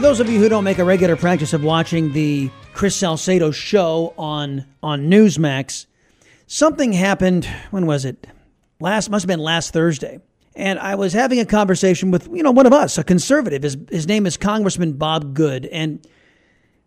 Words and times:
For 0.00 0.06
those 0.06 0.20
of 0.20 0.30
you 0.30 0.40
who 0.40 0.48
don't 0.48 0.64
make 0.64 0.78
a 0.78 0.84
regular 0.84 1.14
practice 1.14 1.52
of 1.52 1.62
watching 1.62 2.14
the 2.14 2.48
Chris 2.72 2.96
Salcedo 2.96 3.50
show 3.50 4.14
on 4.16 4.64
on 4.82 5.10
Newsmax, 5.10 5.84
something 6.46 6.94
happened. 6.94 7.44
When 7.70 7.84
was 7.84 8.06
it? 8.06 8.26
Last 8.80 9.10
must 9.10 9.24
have 9.24 9.28
been 9.28 9.40
last 9.40 9.74
Thursday. 9.74 10.20
And 10.56 10.78
I 10.78 10.94
was 10.94 11.12
having 11.12 11.38
a 11.38 11.44
conversation 11.44 12.10
with 12.10 12.30
you 12.32 12.42
know 12.42 12.50
one 12.50 12.64
of 12.64 12.72
us, 12.72 12.96
a 12.96 13.04
conservative. 13.04 13.62
His 13.62 13.76
his 13.90 14.06
name 14.06 14.24
is 14.24 14.38
Congressman 14.38 14.94
Bob 14.94 15.34
Good, 15.34 15.66
and 15.66 16.02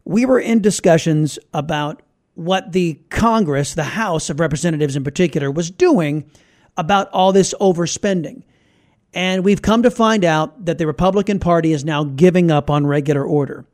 we 0.06 0.26
were 0.26 0.40
in 0.40 0.60
discussions 0.64 1.38
about 1.54 2.02
what 2.34 2.72
the 2.72 3.00
Congress, 3.12 3.76
the 3.76 3.84
House 3.84 4.32
of 4.32 4.40
Representatives 4.40 4.96
in 4.96 5.04
particular, 5.04 5.52
was 5.52 5.70
doing 5.70 6.28
about 6.78 7.12
all 7.12 7.32
this 7.32 7.54
overspending. 7.62 8.42
And 9.14 9.44
we've 9.44 9.62
come 9.62 9.84
to 9.84 9.92
find 9.92 10.26
out 10.26 10.66
that 10.66 10.78
the 10.78 10.88
Republican 10.88 11.40
Party 11.40 11.72
is 11.72 11.86
now 11.86 12.04
giving 12.04 12.50
up 12.50 12.70
on 12.70 12.88
regular 12.88 13.24
order. 13.24 13.66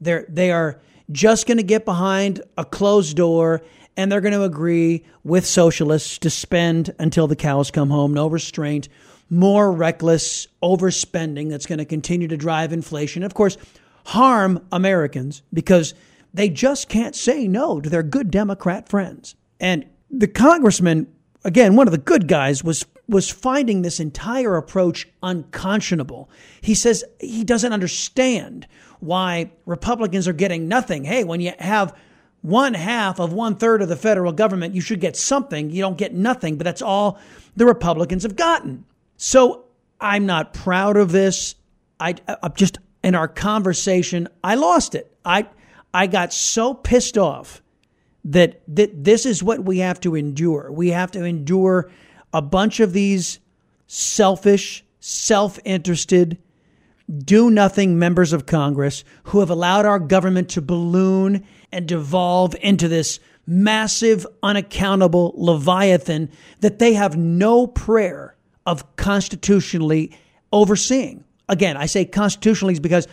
They're, 0.00 0.26
they 0.28 0.50
are 0.50 0.80
just 1.10 1.46
going 1.46 1.58
to 1.58 1.62
get 1.62 1.84
behind 1.84 2.42
a 2.56 2.64
closed 2.64 3.16
door 3.16 3.62
and 3.96 4.12
they're 4.12 4.20
going 4.20 4.34
to 4.34 4.44
agree 4.44 5.04
with 5.24 5.44
socialists 5.44 6.18
to 6.18 6.30
spend 6.30 6.94
until 7.00 7.26
the 7.26 7.34
cows 7.34 7.70
come 7.70 7.90
home, 7.90 8.14
no 8.14 8.28
restraint, 8.28 8.88
more 9.28 9.72
reckless 9.72 10.46
overspending 10.62 11.50
that's 11.50 11.66
going 11.66 11.80
to 11.80 11.84
continue 11.84 12.28
to 12.28 12.36
drive 12.36 12.72
inflation. 12.72 13.24
Of 13.24 13.34
course, 13.34 13.56
harm 14.06 14.64
Americans 14.70 15.42
because 15.52 15.94
they 16.32 16.48
just 16.48 16.88
can't 16.88 17.16
say 17.16 17.48
no 17.48 17.80
to 17.80 17.90
their 17.90 18.04
good 18.04 18.30
Democrat 18.30 18.88
friends. 18.88 19.34
And 19.58 19.84
the 20.10 20.28
congressman, 20.28 21.12
again, 21.44 21.74
one 21.74 21.88
of 21.88 21.92
the 21.92 21.98
good 21.98 22.28
guys, 22.28 22.62
was 22.62 22.86
was 23.08 23.30
finding 23.30 23.82
this 23.82 24.00
entire 24.00 24.56
approach 24.56 25.08
unconscionable. 25.22 26.28
He 26.60 26.74
says 26.74 27.04
he 27.20 27.42
doesn't 27.42 27.72
understand 27.72 28.66
why 29.00 29.50
Republicans 29.64 30.28
are 30.28 30.34
getting 30.34 30.68
nothing. 30.68 31.04
Hey, 31.04 31.24
when 31.24 31.40
you 31.40 31.52
have 31.58 31.96
one 32.42 32.74
half 32.74 33.18
of 33.18 33.32
one 33.32 33.56
third 33.56 33.82
of 33.82 33.88
the 33.88 33.96
federal 33.96 34.32
government, 34.32 34.74
you 34.74 34.80
should 34.80 35.00
get 35.00 35.16
something. 35.16 35.70
You 35.70 35.80
don't 35.80 35.98
get 35.98 36.14
nothing, 36.14 36.56
but 36.56 36.64
that's 36.64 36.82
all 36.82 37.18
the 37.56 37.66
Republicans 37.66 38.22
have 38.24 38.36
gotten. 38.36 38.84
So 39.16 39.64
I'm 40.00 40.26
not 40.26 40.52
proud 40.52 40.96
of 40.96 41.10
this. 41.10 41.54
I, 41.98 42.14
I 42.28 42.48
just 42.48 42.78
in 43.02 43.14
our 43.14 43.28
conversation, 43.28 44.28
I 44.44 44.54
lost 44.54 44.94
it. 44.94 45.12
I 45.24 45.48
I 45.94 46.06
got 46.06 46.32
so 46.32 46.74
pissed 46.74 47.16
off 47.16 47.62
that 48.24 48.60
that 48.68 49.04
this 49.04 49.24
is 49.24 49.42
what 49.42 49.64
we 49.64 49.78
have 49.78 50.00
to 50.00 50.14
endure. 50.14 50.70
We 50.70 50.90
have 50.90 51.10
to 51.12 51.24
endure 51.24 51.90
a 52.32 52.42
bunch 52.42 52.80
of 52.80 52.92
these 52.92 53.40
selfish, 53.86 54.84
self 55.00 55.58
interested, 55.64 56.38
do 57.24 57.50
nothing 57.50 57.98
members 57.98 58.32
of 58.32 58.46
Congress 58.46 59.02
who 59.24 59.40
have 59.40 59.50
allowed 59.50 59.86
our 59.86 59.98
government 59.98 60.50
to 60.50 60.60
balloon 60.60 61.44
and 61.72 61.88
devolve 61.88 62.54
into 62.60 62.86
this 62.88 63.18
massive, 63.46 64.26
unaccountable 64.42 65.32
leviathan 65.36 66.30
that 66.60 66.78
they 66.78 66.92
have 66.92 67.16
no 67.16 67.66
prayer 67.66 68.36
of 68.66 68.96
constitutionally 68.96 70.14
overseeing. 70.52 71.24
Again, 71.48 71.78
I 71.78 71.86
say 71.86 72.04
constitutionally 72.04 72.78
because 72.78 73.08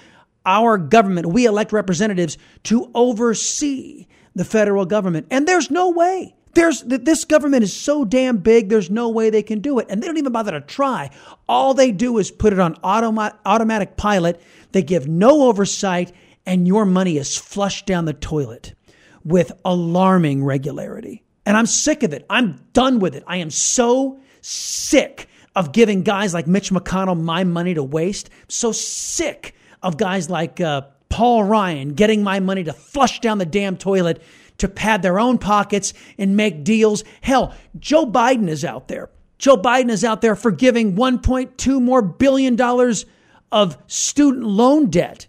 our 0.45 0.77
government, 0.77 1.27
we 1.27 1.45
elect 1.45 1.71
representatives 1.71 2.37
to 2.63 2.91
oversee 2.93 4.07
the 4.35 4.43
federal 4.43 4.85
government. 4.85 5.27
And 5.31 5.47
there's 5.47 5.71
no 5.71 5.89
way 5.89 6.34
there's 6.55 6.81
this 6.81 7.25
government 7.25 7.63
is 7.63 7.73
so 7.73 8.05
damn 8.05 8.37
big. 8.37 8.69
There's 8.69 8.89
no 8.89 9.09
way 9.09 9.29
they 9.29 9.43
can 9.43 9.59
do 9.59 9.79
it, 9.79 9.87
and 9.89 10.01
they 10.01 10.07
don't 10.07 10.17
even 10.17 10.31
bother 10.31 10.51
to 10.51 10.61
try. 10.61 11.11
All 11.47 11.73
they 11.73 11.91
do 11.91 12.17
is 12.17 12.31
put 12.31 12.53
it 12.53 12.59
on 12.59 12.75
automa- 12.77 13.37
automatic 13.45 13.97
pilot. 13.97 14.41
They 14.71 14.81
give 14.81 15.07
no 15.07 15.43
oversight, 15.43 16.11
and 16.45 16.67
your 16.67 16.85
money 16.85 17.17
is 17.17 17.37
flushed 17.37 17.85
down 17.85 18.05
the 18.05 18.13
toilet 18.13 18.73
with 19.23 19.51
alarming 19.63 20.43
regularity. 20.43 21.23
And 21.45 21.55
I'm 21.55 21.65
sick 21.65 22.03
of 22.03 22.13
it. 22.13 22.25
I'm 22.29 22.59
done 22.73 22.99
with 22.99 23.15
it. 23.15 23.23
I 23.27 23.37
am 23.37 23.51
so 23.51 24.19
sick 24.41 25.27
of 25.55 25.71
giving 25.71 26.03
guys 26.03 26.33
like 26.33 26.47
Mitch 26.47 26.71
McConnell 26.71 27.21
my 27.21 27.43
money 27.43 27.73
to 27.73 27.83
waste. 27.83 28.29
so 28.47 28.71
sick 28.71 29.55
of 29.81 29.97
guys 29.97 30.29
like 30.29 30.59
uh, 30.59 30.81
Paul 31.09 31.43
Ryan 31.43 31.93
getting 31.93 32.23
my 32.23 32.39
money 32.39 32.63
to 32.63 32.73
flush 32.73 33.19
down 33.19 33.37
the 33.37 33.45
damn 33.45 33.77
toilet 33.77 34.21
to 34.57 34.67
pad 34.67 35.01
their 35.01 35.19
own 35.19 35.37
pockets 35.37 35.93
and 36.17 36.37
make 36.37 36.63
deals. 36.63 37.03
Hell, 37.21 37.53
Joe 37.79 38.05
Biden 38.05 38.47
is 38.47 38.63
out 38.63 38.87
there. 38.87 39.09
Joe 39.37 39.57
Biden 39.57 39.89
is 39.89 40.03
out 40.03 40.21
there 40.21 40.35
forgiving 40.35 40.95
1.2 40.95 41.81
more 41.81 42.01
billion 42.01 42.55
dollars 42.55 43.05
of 43.51 43.77
student 43.87 44.45
loan 44.45 44.89
debt 44.89 45.27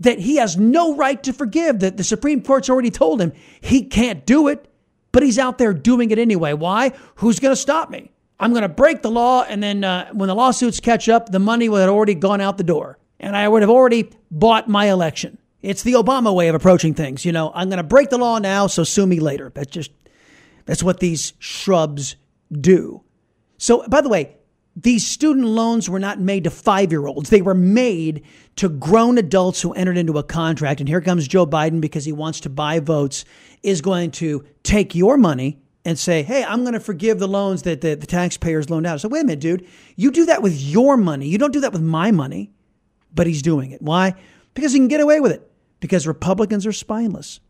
that 0.00 0.18
he 0.18 0.36
has 0.36 0.56
no 0.56 0.96
right 0.96 1.22
to 1.22 1.32
forgive, 1.32 1.80
that 1.80 1.96
the 1.96 2.04
Supreme 2.04 2.42
Court's 2.42 2.70
already 2.70 2.90
told 2.90 3.20
him 3.20 3.32
he 3.60 3.84
can't 3.84 4.24
do 4.24 4.48
it, 4.48 4.66
but 5.12 5.22
he's 5.22 5.38
out 5.38 5.58
there 5.58 5.74
doing 5.74 6.10
it 6.10 6.18
anyway. 6.18 6.54
Why? 6.54 6.92
Who's 7.16 7.38
going 7.38 7.52
to 7.52 7.60
stop 7.60 7.90
me? 7.90 8.10
I'm 8.38 8.52
going 8.52 8.62
to 8.62 8.68
break 8.68 9.02
the 9.02 9.10
law, 9.10 9.42
and 9.42 9.62
then 9.62 9.84
uh, 9.84 10.10
when 10.12 10.28
the 10.28 10.34
lawsuits 10.34 10.80
catch 10.80 11.10
up, 11.10 11.30
the 11.30 11.38
money 11.38 11.68
would 11.68 11.80
have 11.80 11.90
already 11.90 12.14
gone 12.14 12.40
out 12.40 12.56
the 12.56 12.64
door, 12.64 12.98
and 13.18 13.36
I 13.36 13.46
would 13.46 13.60
have 13.60 13.70
already 13.70 14.10
bought 14.30 14.66
my 14.66 14.86
election. 14.86 15.36
It's 15.62 15.82
the 15.82 15.92
Obama 15.92 16.34
way 16.34 16.48
of 16.48 16.54
approaching 16.54 16.94
things. 16.94 17.24
You 17.24 17.32
know, 17.32 17.52
I'm 17.54 17.68
going 17.68 17.78
to 17.78 17.82
break 17.82 18.10
the 18.10 18.18
law 18.18 18.38
now, 18.38 18.66
so 18.66 18.84
sue 18.84 19.06
me 19.06 19.20
later. 19.20 19.50
That's 19.54 19.70
just, 19.70 19.90
that's 20.64 20.82
what 20.82 21.00
these 21.00 21.34
shrubs 21.38 22.16
do. 22.50 23.02
So, 23.58 23.86
by 23.88 24.00
the 24.00 24.08
way, 24.08 24.36
these 24.74 25.06
student 25.06 25.46
loans 25.46 25.90
were 25.90 25.98
not 25.98 26.18
made 26.18 26.44
to 26.44 26.50
five 26.50 26.92
year 26.92 27.06
olds. 27.06 27.28
They 27.28 27.42
were 27.42 27.54
made 27.54 28.24
to 28.56 28.68
grown 28.68 29.18
adults 29.18 29.60
who 29.60 29.74
entered 29.74 29.98
into 29.98 30.16
a 30.16 30.22
contract. 30.22 30.80
And 30.80 30.88
here 30.88 31.02
comes 31.02 31.28
Joe 31.28 31.46
Biden 31.46 31.80
because 31.80 32.04
he 32.04 32.12
wants 32.12 32.40
to 32.40 32.48
buy 32.48 32.80
votes, 32.80 33.24
is 33.62 33.82
going 33.82 34.12
to 34.12 34.44
take 34.62 34.94
your 34.94 35.18
money 35.18 35.60
and 35.84 35.98
say, 35.98 36.22
hey, 36.22 36.44
I'm 36.44 36.62
going 36.62 36.74
to 36.74 36.80
forgive 36.80 37.18
the 37.18 37.28
loans 37.28 37.62
that 37.62 37.80
the, 37.80 37.96
the 37.96 38.06
taxpayers 38.06 38.70
loaned 38.70 38.86
out. 38.86 39.00
So, 39.00 39.08
wait 39.08 39.22
a 39.22 39.26
minute, 39.26 39.40
dude. 39.40 39.66
You 39.96 40.10
do 40.10 40.24
that 40.26 40.40
with 40.40 40.58
your 40.58 40.96
money. 40.96 41.28
You 41.28 41.36
don't 41.36 41.52
do 41.52 41.60
that 41.60 41.72
with 41.72 41.82
my 41.82 42.10
money. 42.10 42.50
But 43.12 43.26
he's 43.26 43.42
doing 43.42 43.72
it. 43.72 43.82
Why? 43.82 44.14
Because 44.54 44.72
he 44.72 44.78
can 44.78 44.88
get 44.88 45.00
away 45.00 45.20
with 45.20 45.32
it 45.32 45.49
because 45.80 46.06
Republicans 46.06 46.66
are 46.66 46.72
spineless. 46.72 47.40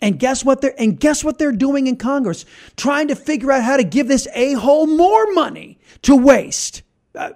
And 0.00 0.18
guess 0.18 0.44
what 0.44 0.60
they're 0.60 0.74
and 0.78 0.98
guess 0.98 1.22
what 1.22 1.38
they're 1.38 1.52
doing 1.52 1.86
in 1.86 1.96
Congress? 1.96 2.44
Trying 2.76 3.08
to 3.08 3.14
figure 3.14 3.52
out 3.52 3.62
how 3.62 3.76
to 3.76 3.84
give 3.84 4.08
this 4.08 4.26
a-hole 4.34 4.86
more 4.86 5.32
money 5.32 5.78
to 6.02 6.16
waste. 6.16 6.82
Uh, 7.14 7.30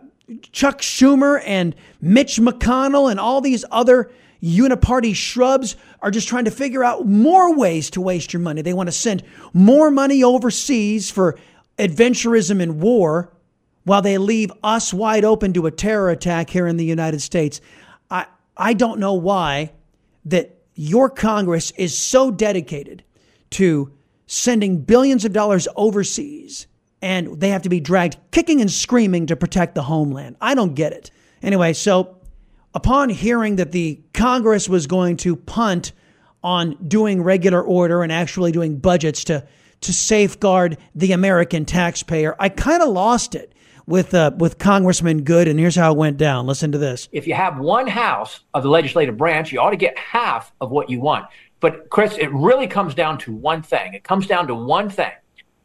Chuck 0.53 0.81
Schumer 0.81 1.41
and 1.47 1.75
Mitch 2.00 2.39
McConnell 2.39 3.11
and 3.11 3.19
all 3.19 3.41
these 3.41 3.65
other 3.71 4.11
uniparty 4.43 5.15
shrubs 5.15 5.77
are 6.00 6.11
just 6.11 6.29
trying 6.29 6.45
to 6.45 6.50
figure 6.50 6.85
out 6.85 7.06
more 7.06 7.56
ways 7.56 7.91
to 7.91 8.00
waste 8.00 8.33
your 8.33 8.41
money. 8.41 8.62
They 8.62 8.75
want 8.75 8.89
to 8.89 8.93
send 8.93 9.23
more 9.53 9.91
money 9.91 10.23
overseas 10.23 11.11
for 11.11 11.39
adventurism 11.79 12.61
and 12.62 12.81
war 12.81 13.33
while 13.85 14.03
they 14.03 14.19
leave 14.19 14.53
us 14.62 14.93
wide 14.93 15.25
open 15.25 15.55
to 15.55 15.67
a 15.67 15.71
terror 15.71 16.11
attack 16.11 16.50
here 16.50 16.67
in 16.67 16.77
the 16.77 16.85
United 16.85 17.23
States. 17.23 17.61
I 18.11 18.27
I 18.56 18.75
don't 18.75 19.00
know 19.00 19.15
why 19.15 19.73
that 20.30 20.58
your 20.75 21.10
Congress 21.10 21.72
is 21.72 21.96
so 21.96 22.30
dedicated 22.30 23.02
to 23.50 23.92
sending 24.26 24.82
billions 24.82 25.25
of 25.25 25.32
dollars 25.32 25.66
overseas 25.75 26.66
and 27.00 27.40
they 27.40 27.50
have 27.50 27.62
to 27.62 27.69
be 27.69 27.80
dragged 27.80 28.16
kicking 28.30 28.60
and 28.60 28.70
screaming 28.70 29.26
to 29.26 29.36
protect 29.36 29.75
the 29.75 29.82
homeland. 29.82 30.36
I 30.40 30.54
don't 30.54 30.75
get 30.75 30.92
it. 30.92 31.10
Anyway, 31.42 31.72
so 31.72 32.19
upon 32.75 33.08
hearing 33.08 33.56
that 33.56 33.72
the 33.72 34.00
Congress 34.12 34.69
was 34.69 34.86
going 34.86 35.16
to 35.19 35.36
punt 35.36 35.92
on 36.42 36.76
doing 36.86 37.22
regular 37.22 37.62
order 37.62 38.02
and 38.02 38.12
actually 38.12 38.52
doing 38.52 38.78
budgets 38.78 39.25
to 39.25 39.46
to 39.80 39.92
safeguard 39.92 40.76
the 40.96 41.12
American 41.12 41.64
taxpayer, 41.64 42.34
I 42.40 42.48
kind 42.48 42.82
of 42.82 42.88
lost 42.88 43.36
it 43.36 43.52
with 43.88 44.14
uh, 44.14 44.31
with 44.37 44.58
Congressman 44.58 45.23
Good, 45.23 45.49
and 45.49 45.58
here's 45.58 45.75
how 45.75 45.93
it 45.93 45.99
went 45.99 46.19
down. 46.19 46.46
Listen 46.46 46.70
to 46.73 46.79
this. 46.79 47.08
If 47.11 47.26
you 47.26 47.35
have 47.35 47.58
one 47.58 47.87
house 47.87 48.40
of 48.55 48.62
the 48.62 48.69
legislative 48.69 49.17
branch, 49.17 49.50
you 49.50 49.61
ought 49.61 49.70
to 49.70 49.76
get 49.76 49.99
half 49.99 50.52
of 50.61 50.70
what 50.70 50.90
you 50.90 51.00
want. 51.00 51.26
But 51.61 51.88
Chris, 51.88 52.17
it 52.19 52.32
really 52.32 52.67
comes 52.69 52.94
down 52.94 53.19
to 53.19 53.32
one 53.32 53.62
thing. 53.62 53.94
It 53.94 54.05
comes 54.05 54.26
down 54.26 54.46
to 54.46 54.55
one 54.55 54.90
thing 54.90 55.11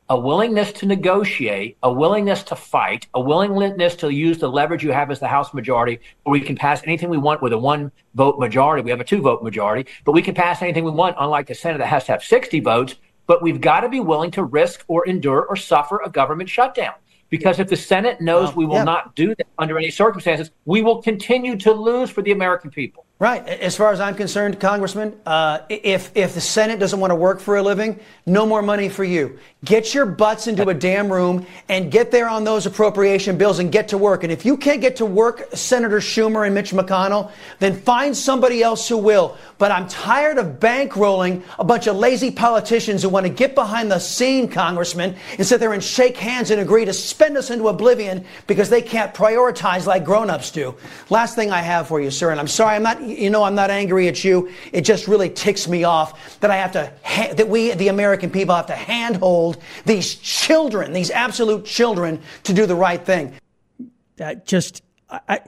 a 0.10 0.20
willingness 0.20 0.72
to 0.74 0.86
negotiate, 0.86 1.78
a 1.81 1.92
willingness 1.92 2.44
to 2.44 2.56
fight, 2.56 3.08
a 3.14 3.20
willingness 3.20 3.96
to 3.96 4.10
use 4.10 4.38
the 4.38 4.50
leverage 4.50 4.84
you 4.84 4.92
have 4.92 5.10
as 5.10 5.20
the 5.20 5.28
House 5.28 5.54
majority, 5.54 6.00
where 6.24 6.31
we 6.31 6.42
can 6.42 6.56
pass 6.56 6.81
anything 6.84 7.10
we 7.10 7.18
want 7.18 7.42
with 7.42 7.54
a 7.54 7.58
one 7.58 7.92
vote 8.14 8.38
majority. 8.38 8.84
We 8.84 8.92
have 8.92 9.00
a 9.00 9.06
two 9.06 9.22
vote 9.22 9.44
majority, 9.44 9.90
but 10.06 10.12
we 10.12 10.22
can 10.22 10.36
pass 10.36 10.62
anything 10.62 10.84
we 10.84 10.92
want, 10.92 11.16
unlike 11.20 11.48
the 11.48 11.56
Senate 11.56 11.78
that 11.80 11.88
has 11.88 12.06
to 12.06 12.12
have 12.12 12.24
60 12.24 12.60
votes. 12.60 12.96
But 13.25 13.42
we've 13.42 13.62
got 13.62 13.81
to 13.81 13.90
be 13.90 14.02
willing 14.02 14.31
to 14.31 14.44
risk 14.44 14.84
or 14.88 15.08
endure 15.08 15.46
or 15.46 15.56
suffer 15.56 16.02
a 16.04 16.10
government 16.10 16.50
shutdown. 16.50 16.94
Because 17.34 17.58
if 17.58 17.68
the 17.68 17.76
Senate 17.76 18.22
knows 18.22 18.50
well, 18.50 18.58
we 18.58 18.66
will 18.68 18.76
yeah. 18.76 18.84
not 18.84 19.16
do 19.16 19.34
that 19.34 19.48
under 19.58 19.76
any 19.76 19.90
circumstances, 19.90 20.52
we 20.66 20.84
will 20.84 21.02
continue 21.02 21.58
to 21.58 21.72
lose 21.74 22.12
for 22.12 22.22
the 22.22 22.32
American 22.32 22.70
people. 22.70 23.08
Right. 23.24 23.48
As 23.48 23.78
far 23.78 23.94
as 23.94 24.02
I'm 24.02 24.16
concerned, 24.16 24.60
Congressman, 24.60 25.18
uh, 25.25 25.60
if 25.70 26.12
if 26.14 26.34
the 26.34 26.42
Senate 26.42 26.78
doesn't 26.78 27.00
want 27.00 27.12
to 27.12 27.16
work 27.16 27.40
for 27.40 27.56
a 27.56 27.64
living, 27.64 27.98
no 28.25 28.46
more 28.46 28.62
money 28.62 28.90
for 28.90 29.06
you. 29.06 29.40
Get 29.64 29.94
your 29.94 30.06
butts 30.06 30.48
into 30.48 30.68
a 30.68 30.74
damn 30.74 31.10
room 31.10 31.46
and 31.70 31.90
get 31.90 32.12
there 32.12 32.28
on 32.28 32.44
those 32.44 32.66
appropriation 32.66 33.38
bills 33.38 33.60
and 33.60 33.72
get 33.72 33.88
to 33.90 33.98
work. 33.98 34.24
And 34.24 34.31
if 34.34 34.46
you 34.46 34.58
can't 34.58 34.81
get 34.81 34.98
to 34.98 35.06
work, 35.06 35.56
Senator 35.56 36.00
Schumer 36.00 36.46
and 36.46 36.54
Mitch 36.54 36.72
McConnell, 36.72 37.31
then 37.60 37.80
find 37.80 38.16
somebody 38.16 38.62
else 38.62 38.90
who 38.90 38.98
will. 38.98 39.38
But 39.58 39.72
I'm 39.72 39.88
tired 39.88 40.38
of 40.38 40.60
bankrolling 40.60 41.44
a 41.58 41.64
bunch 41.64 41.88
of 41.88 41.96
lazy 41.96 42.30
politicians 42.30 43.04
who 43.04 43.08
want 43.08 43.25
to 43.25 43.31
get 43.31 43.56
behind 43.56 43.90
the 43.90 44.00
scene, 44.00 44.50
Congressman, 44.50 45.16
and 45.38 45.48
sit 45.48 45.62
there 45.62 45.72
and 45.72 45.81
shake 45.81 46.18
hands 46.18 46.52
and 46.52 46.60
agree 46.60 46.84
to 46.84 46.92
spend 46.92 47.38
us 47.38 47.50
into 47.50 47.70
oblivion 47.70 48.25
because 48.48 48.70
they 48.70 48.81
can't 48.81 49.14
prioritize 49.14 49.86
like 49.86 50.04
grown-ups 50.04 50.52
do. 50.52 50.75
Last 51.10 51.36
thing 51.36 51.52
I 51.52 51.62
have 51.62 51.88
for 51.88 52.02
you, 52.02 52.12
sir, 52.12 52.31
and 52.31 52.40
I'm 52.42 52.50
sorry, 52.50 52.75
I'm 52.75 52.84
not 52.84 53.12
you 53.18 53.30
know, 53.30 53.44
I'm 53.44 53.56
not 53.56 53.69
angry 53.69 54.07
at 54.07 54.24
you. 54.24 54.50
It 54.71 54.81
just 54.81 55.07
really 55.07 55.30
ticks 55.30 55.68
me 55.68 55.83
off 55.83 56.39
that 56.39 56.51
I 56.51 56.57
have 56.57 56.71
to, 56.74 56.92
ha- 57.04 57.33
that 57.33 57.48
we, 57.48 57.71
the 57.71 57.88
American 57.88 58.30
people, 58.30 58.56
have 58.56 58.68
to 58.68 58.75
handhold 58.75 59.62
these 59.86 60.15
children, 60.15 60.94
these 60.94 61.12
absolute 61.12 61.65
children, 61.65 62.21
to 62.44 62.54
do 62.54 62.65
the 62.65 62.75
right 62.75 63.04
thing. 63.04 63.33
That 64.18 64.45
just, 64.45 64.83
I, 65.10 65.42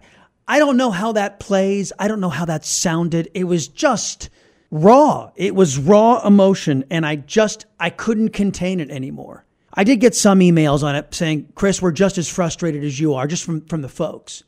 I 0.48 0.60
don't 0.60 0.78
know 0.78 0.92
how 0.92 1.14
that 1.14 1.40
plays. 1.40 1.92
I 1.98 2.08
don't 2.08 2.20
know 2.20 2.30
how 2.30 2.46
that 2.46 2.66
sounded. 2.66 3.30
It 3.34 3.46
was 3.46 3.68
just 3.68 4.30
raw. 4.72 5.32
It 5.36 5.56
was 5.56 5.78
raw 5.78 6.26
emotion, 6.26 6.86
and 6.90 7.06
I 7.06 7.16
just, 7.16 7.66
I 7.80 7.90
couldn't 7.90 8.30
contain 8.30 8.80
it 8.80 8.90
anymore. 8.92 9.46
I 9.74 9.84
did 9.84 10.00
get 10.00 10.16
some 10.16 10.40
emails 10.40 10.84
on 10.84 10.96
it 10.96 11.14
saying, 11.14 11.50
Chris, 11.56 11.82
we're 11.82 11.92
just 11.92 12.18
as 12.18 12.30
frustrated 12.30 12.84
as 12.84 13.00
you 13.00 13.16
are, 13.16 13.28
just 13.28 13.44
from, 13.44 13.62
from 13.62 13.82
the 13.82 13.90
folks. 13.90 14.44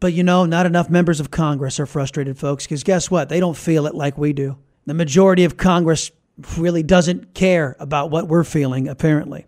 But 0.00 0.12
you 0.12 0.22
know, 0.22 0.44
not 0.44 0.66
enough 0.66 0.88
members 0.88 1.20
of 1.20 1.30
Congress 1.30 1.80
are 1.80 1.86
frustrated, 1.86 2.38
folks, 2.38 2.64
because 2.64 2.84
guess 2.84 3.10
what? 3.10 3.28
They 3.28 3.40
don't 3.40 3.56
feel 3.56 3.86
it 3.86 3.94
like 3.94 4.16
we 4.16 4.32
do. 4.32 4.56
The 4.86 4.94
majority 4.94 5.44
of 5.44 5.56
Congress 5.56 6.10
really 6.56 6.82
doesn't 6.82 7.34
care 7.34 7.76
about 7.80 8.10
what 8.10 8.28
we're 8.28 8.44
feeling, 8.44 8.88
apparently. 8.88 9.46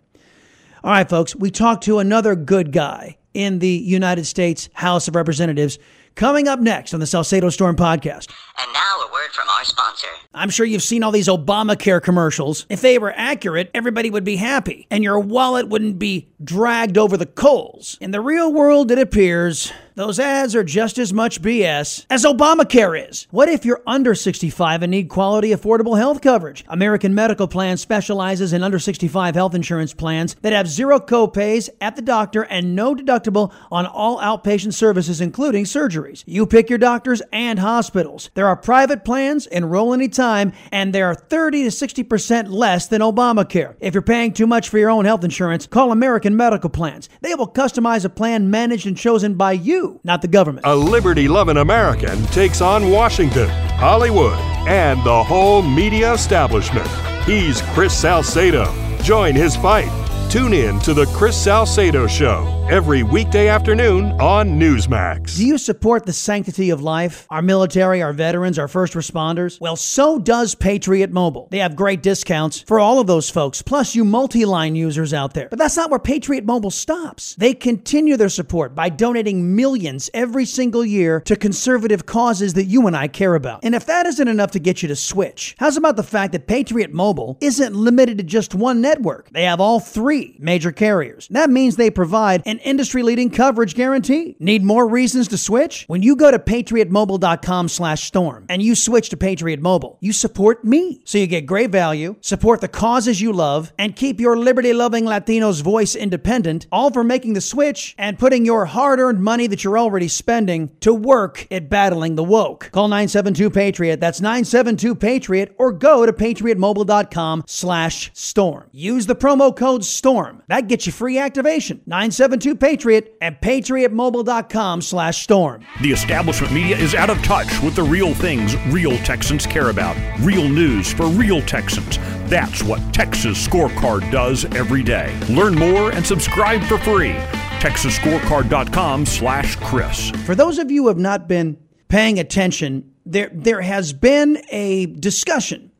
All 0.83 0.91
right, 0.91 1.09
folks, 1.09 1.35
we 1.35 1.51
talked 1.51 1.85
to 1.85 1.99
another 1.99 2.35
good 2.35 2.71
guy 2.71 3.17
in 3.33 3.59
the 3.59 3.69
United 3.69 4.25
States 4.25 4.67
House 4.73 5.07
of 5.07 5.15
Representatives 5.15 5.79
coming 6.15 6.47
up 6.47 6.59
next 6.59 6.93
on 6.93 6.99
the 6.99 7.07
Salcedo 7.07 7.49
Storm 7.49 7.75
podcast. 7.75 8.29
And 8.57 8.73
now 8.73 9.07
a 9.07 9.11
word 9.13 9.31
from 9.31 9.47
our 9.47 9.63
sponsor. 9.63 10.07
I'm 10.33 10.49
sure 10.49 10.65
you've 10.65 10.83
seen 10.83 11.03
all 11.03 11.11
these 11.11 11.27
Obamacare 11.27 12.01
commercials. 12.01 12.65
If 12.69 12.81
they 12.81 12.97
were 12.97 13.13
accurate, 13.15 13.71
everybody 13.73 14.09
would 14.09 14.23
be 14.23 14.35
happy, 14.35 14.87
and 14.91 15.03
your 15.03 15.19
wallet 15.19 15.69
wouldn't 15.69 15.97
be 15.99 16.27
dragged 16.43 16.97
over 16.97 17.17
the 17.17 17.25
coals. 17.25 17.97
In 18.01 18.11
the 18.11 18.21
real 18.21 18.51
world, 18.51 18.91
it 18.91 18.99
appears 18.99 19.71
those 19.95 20.19
ads 20.19 20.55
are 20.55 20.63
just 20.63 20.97
as 20.97 21.11
much 21.11 21.41
BS 21.41 22.05
as 22.09 22.23
Obamacare 22.23 23.09
is. 23.09 23.27
What 23.29 23.49
if 23.49 23.65
you're 23.65 23.83
under 23.85 24.15
65 24.15 24.83
and 24.83 24.91
need 24.91 25.09
quality, 25.09 25.49
affordable 25.49 25.97
health 25.97 26.21
coverage? 26.21 26.63
American 26.69 27.13
Medical 27.13 27.47
Plan 27.47 27.75
specializes 27.77 28.53
in 28.53 28.63
under 28.63 28.79
65 28.79 29.35
health 29.35 29.53
insurance 29.53 29.93
plans 29.93 30.35
that 30.41 30.53
have 30.53 30.67
zero 30.67 30.99
copays 30.99 31.69
at 31.81 31.95
the 31.95 32.01
doctor 32.01 32.43
and 32.43 32.75
no 32.75 32.95
deductible 32.95 33.53
on 33.69 33.85
all 33.85 34.19
outpatient 34.19 34.73
services, 34.73 35.19
including 35.19 35.65
surgeries. 35.65 36.23
You 36.25 36.47
pick 36.47 36.69
your 36.69 36.79
doctors 36.79 37.21
and 37.33 37.59
hospitals. 37.59 38.29
There 38.33 38.47
are 38.47 38.55
private 38.55 39.03
plans, 39.03 39.45
enroll 39.47 39.93
anytime, 39.93 40.53
and 40.71 40.93
they 40.93 41.01
are 41.01 41.15
30 41.15 41.63
to 41.63 41.69
60% 41.69 42.49
less 42.49 42.87
than 42.87 43.01
Obamacare. 43.01 43.75
If 43.81 43.93
you're 43.93 44.01
paying 44.01 44.33
too 44.33 44.47
much 44.47 44.69
for 44.69 44.77
your 44.77 44.89
own 44.89 45.05
health 45.05 45.23
insurance, 45.23 45.67
call 45.67 45.91
American 45.91 46.30
Medical 46.35 46.69
Plans. 46.69 47.09
They 47.21 47.35
will 47.35 47.47
customize 47.47 48.05
a 48.05 48.09
plan 48.09 48.49
managed 48.49 48.87
and 48.87 48.97
chosen 48.97 49.35
by 49.35 49.53
you 49.53 49.99
not 50.03 50.21
the 50.21 50.27
government. 50.27 50.65
A 50.65 50.75
liberty 50.75 51.27
loving 51.27 51.57
American 51.57 52.23
takes 52.27 52.61
on 52.61 52.91
Washington, 52.91 53.49
Hollywood, 53.77 54.37
and 54.67 55.03
the 55.03 55.23
whole 55.23 55.61
media 55.61 56.13
establishment. 56.13 56.87
He's 57.25 57.61
Chris 57.73 57.97
Salcedo. 57.97 58.65
Join 59.03 59.35
his 59.35 59.55
fight. 59.55 59.91
Tune 60.29 60.53
in 60.53 60.79
to 60.79 60.93
The 60.93 61.05
Chris 61.07 61.35
Salcedo 61.35 62.07
Show 62.07 62.60
every 62.71 63.03
weekday 63.03 63.49
afternoon 63.49 64.13
on 64.21 64.57
Newsmax. 64.57 65.35
Do 65.35 65.45
you 65.45 65.57
support 65.57 66.05
the 66.05 66.13
sanctity 66.13 66.69
of 66.69 66.81
life? 66.81 67.27
Our 67.29 67.41
military, 67.41 68.01
our 68.01 68.13
veterans, 68.13 68.57
our 68.57 68.69
first 68.69 68.93
responders? 68.93 69.59
Well, 69.59 69.75
so 69.75 70.17
does 70.17 70.55
Patriot 70.55 71.11
Mobile. 71.11 71.49
They 71.51 71.57
have 71.57 71.75
great 71.75 72.01
discounts 72.01 72.61
for 72.61 72.79
all 72.79 73.01
of 73.01 73.07
those 73.07 73.29
folks, 73.29 73.61
plus 73.61 73.93
you 73.93 74.05
multi 74.05 74.45
line 74.45 74.77
users 74.77 75.13
out 75.13 75.33
there. 75.33 75.49
But 75.49 75.59
that's 75.59 75.75
not 75.75 75.89
where 75.89 75.99
Patriot 75.99 76.45
Mobile 76.45 76.71
stops. 76.71 77.35
They 77.35 77.53
continue 77.53 78.15
their 78.15 78.29
support 78.29 78.73
by 78.73 78.87
donating 78.87 79.53
millions 79.53 80.09
every 80.13 80.45
single 80.45 80.85
year 80.85 81.19
to 81.25 81.35
conservative 81.35 82.05
causes 82.05 82.53
that 82.53 82.67
you 82.67 82.87
and 82.87 82.95
I 82.95 83.09
care 83.09 83.35
about. 83.35 83.65
And 83.65 83.75
if 83.75 83.85
that 83.87 84.05
isn't 84.05 84.29
enough 84.29 84.51
to 84.51 84.59
get 84.59 84.81
you 84.81 84.87
to 84.87 84.95
switch, 84.95 85.57
how's 85.59 85.75
about 85.75 85.97
the 85.97 86.03
fact 86.03 86.31
that 86.31 86.47
Patriot 86.47 86.93
Mobile 86.93 87.37
isn't 87.41 87.75
limited 87.75 88.17
to 88.19 88.23
just 88.23 88.55
one 88.55 88.79
network? 88.79 89.29
They 89.31 89.43
have 89.43 89.59
all 89.59 89.81
three 89.81 90.37
major 90.39 90.71
carriers. 90.71 91.27
That 91.31 91.49
means 91.49 91.75
they 91.75 91.91
provide 91.91 92.43
an 92.45 92.60
industry 92.63 93.03
leading 93.03 93.29
coverage 93.29 93.75
guarantee. 93.75 94.35
Need 94.39 94.63
more 94.63 94.87
reasons 94.87 95.27
to 95.29 95.37
switch? 95.37 95.85
When 95.87 96.01
you 96.01 96.15
go 96.15 96.31
to 96.31 96.39
patriotmobile.com 96.39 97.69
slash 97.69 98.03
storm 98.03 98.45
and 98.49 98.61
you 98.61 98.75
switch 98.75 99.09
to 99.09 99.17
Patriot 99.17 99.61
Mobile, 99.61 99.97
you 100.01 100.13
support 100.13 100.63
me. 100.65 101.01
So 101.05 101.17
you 101.17 101.27
get 101.27 101.45
great 101.45 101.69
value, 101.69 102.15
support 102.21 102.61
the 102.61 102.67
causes 102.67 103.21
you 103.21 103.33
love, 103.33 103.73
and 103.77 103.95
keep 103.95 104.19
your 104.19 104.37
liberty 104.37 104.73
loving 104.73 105.05
Latinos 105.05 105.61
voice 105.61 105.95
independent, 105.95 106.67
all 106.71 106.91
for 106.91 107.03
making 107.03 107.33
the 107.33 107.41
switch 107.41 107.95
and 107.97 108.19
putting 108.19 108.45
your 108.45 108.65
hard 108.65 108.99
earned 108.99 109.21
money 109.21 109.47
that 109.47 109.63
you're 109.63 109.77
already 109.77 110.07
spending 110.07 110.69
to 110.79 110.93
work 110.93 111.47
at 111.51 111.69
battling 111.69 112.15
the 112.15 112.23
woke. 112.23 112.69
Call 112.71 112.87
972 112.87 113.49
Patriot. 113.49 113.99
That's 113.99 114.21
972 114.21 114.95
Patriot 114.95 115.55
or 115.57 115.71
go 115.71 116.05
to 116.05 116.13
patriotmobile.com 116.13 117.43
slash 117.47 118.11
storm. 118.13 118.69
Use 118.71 119.05
the 119.05 119.15
promo 119.15 119.55
code 119.55 119.85
STORM. 119.85 120.43
That 120.47 120.67
gets 120.67 120.85
you 120.85 120.91
free 120.91 121.17
activation. 121.17 121.81
972 121.85 122.40
Patriot 122.55 123.15
at 123.21 123.41
patriotmobile.com 123.41 124.81
slash 124.81 125.23
storm. 125.23 125.65
The 125.81 125.91
establishment 125.91 126.53
media 126.53 126.77
is 126.77 126.95
out 126.95 127.09
of 127.09 127.21
touch 127.23 127.61
with 127.61 127.75
the 127.75 127.83
real 127.83 128.13
things 128.13 128.55
real 128.67 128.97
Texans 128.99 129.45
care 129.45 129.69
about. 129.69 129.95
Real 130.19 130.47
news 130.49 130.91
for 130.91 131.07
real 131.07 131.41
Texans. 131.41 131.97
That's 132.29 132.63
what 132.63 132.93
Texas 132.93 133.47
Scorecard 133.47 134.09
does 134.11 134.45
every 134.55 134.83
day. 134.83 135.17
Learn 135.29 135.55
more 135.55 135.91
and 135.91 136.05
subscribe 136.05 136.63
for 136.63 136.77
free. 136.77 137.13
TexasScorecard.com 137.61 139.05
slash 139.05 139.55
Chris. 139.57 140.09
For 140.25 140.33
those 140.33 140.57
of 140.57 140.71
you 140.71 140.83
who 140.83 140.87
have 140.87 140.97
not 140.97 141.27
been 141.27 141.57
paying 141.89 142.19
attention, 142.19 142.91
there, 143.05 143.29
there 143.33 143.61
has 143.61 143.93
been 143.93 144.41
a 144.49 144.87
discussion 144.87 145.71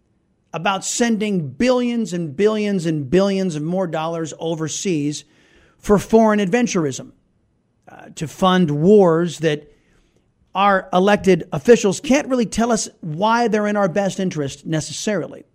about 0.53 0.83
sending 0.83 1.49
billions 1.49 2.13
and 2.13 2.35
billions 2.35 2.85
and 2.85 3.09
billions 3.09 3.55
of 3.55 3.63
more 3.63 3.87
dollars 3.87 4.33
overseas 4.37 5.23
for 5.81 5.99
foreign 5.99 6.39
adventurism, 6.39 7.11
uh, 7.87 8.09
to 8.15 8.27
fund 8.27 8.71
wars 8.71 9.39
that 9.39 9.71
our 10.53 10.89
elected 10.93 11.47
officials 11.51 11.99
can't 11.99 12.27
really 12.27 12.45
tell 12.45 12.71
us 12.71 12.89
why 13.01 13.47
they're 13.47 13.67
in 13.67 13.75
our 13.75 13.89
best 13.89 14.19
interest 14.19 14.65
necessarily. 14.65 15.45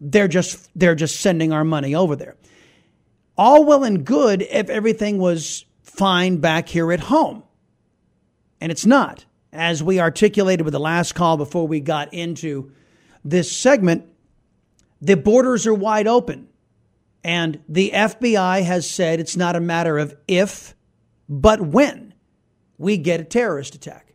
They're 0.00 0.28
just 0.28 0.68
they're 0.74 0.94
just 0.94 1.20
sending 1.20 1.52
our 1.52 1.64
money 1.64 1.94
over 1.94 2.16
there. 2.16 2.36
All 3.36 3.64
well 3.64 3.84
and 3.84 4.04
good 4.04 4.42
if 4.42 4.68
everything 4.68 5.18
was 5.18 5.64
fine 5.82 6.38
back 6.38 6.68
here 6.68 6.92
at 6.92 7.00
home. 7.00 7.44
And 8.60 8.72
it's 8.72 8.86
not. 8.86 9.24
As 9.52 9.82
we 9.82 10.00
articulated 10.00 10.64
with 10.64 10.72
the 10.72 10.80
last 10.80 11.14
call 11.14 11.36
before 11.36 11.66
we 11.66 11.80
got 11.80 12.14
into 12.14 12.72
this 13.24 13.50
segment, 13.50 14.06
the 15.00 15.16
borders 15.16 15.66
are 15.66 15.74
wide 15.74 16.06
open. 16.06 16.48
And 17.24 17.60
the 17.68 17.90
FBI 17.94 18.62
has 18.62 18.88
said 18.88 19.20
it's 19.20 19.36
not 19.36 19.56
a 19.56 19.60
matter 19.60 19.98
of 19.98 20.16
if, 20.26 20.74
but 21.28 21.60
when 21.60 22.14
we 22.78 22.96
get 22.96 23.20
a 23.20 23.24
terrorist 23.24 23.74
attack 23.74 24.14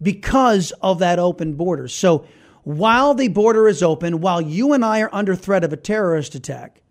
because 0.00 0.70
of 0.82 1.00
that 1.00 1.18
open 1.18 1.54
border. 1.54 1.88
So 1.88 2.26
while 2.62 3.14
the 3.14 3.28
border 3.28 3.66
is 3.66 3.82
open, 3.82 4.20
while 4.20 4.40
you 4.40 4.72
and 4.72 4.84
I 4.84 5.00
are 5.00 5.10
under 5.12 5.34
threat 5.34 5.64
of 5.64 5.72
a 5.72 5.76
terrorist 5.76 6.34
attack, 6.34 6.82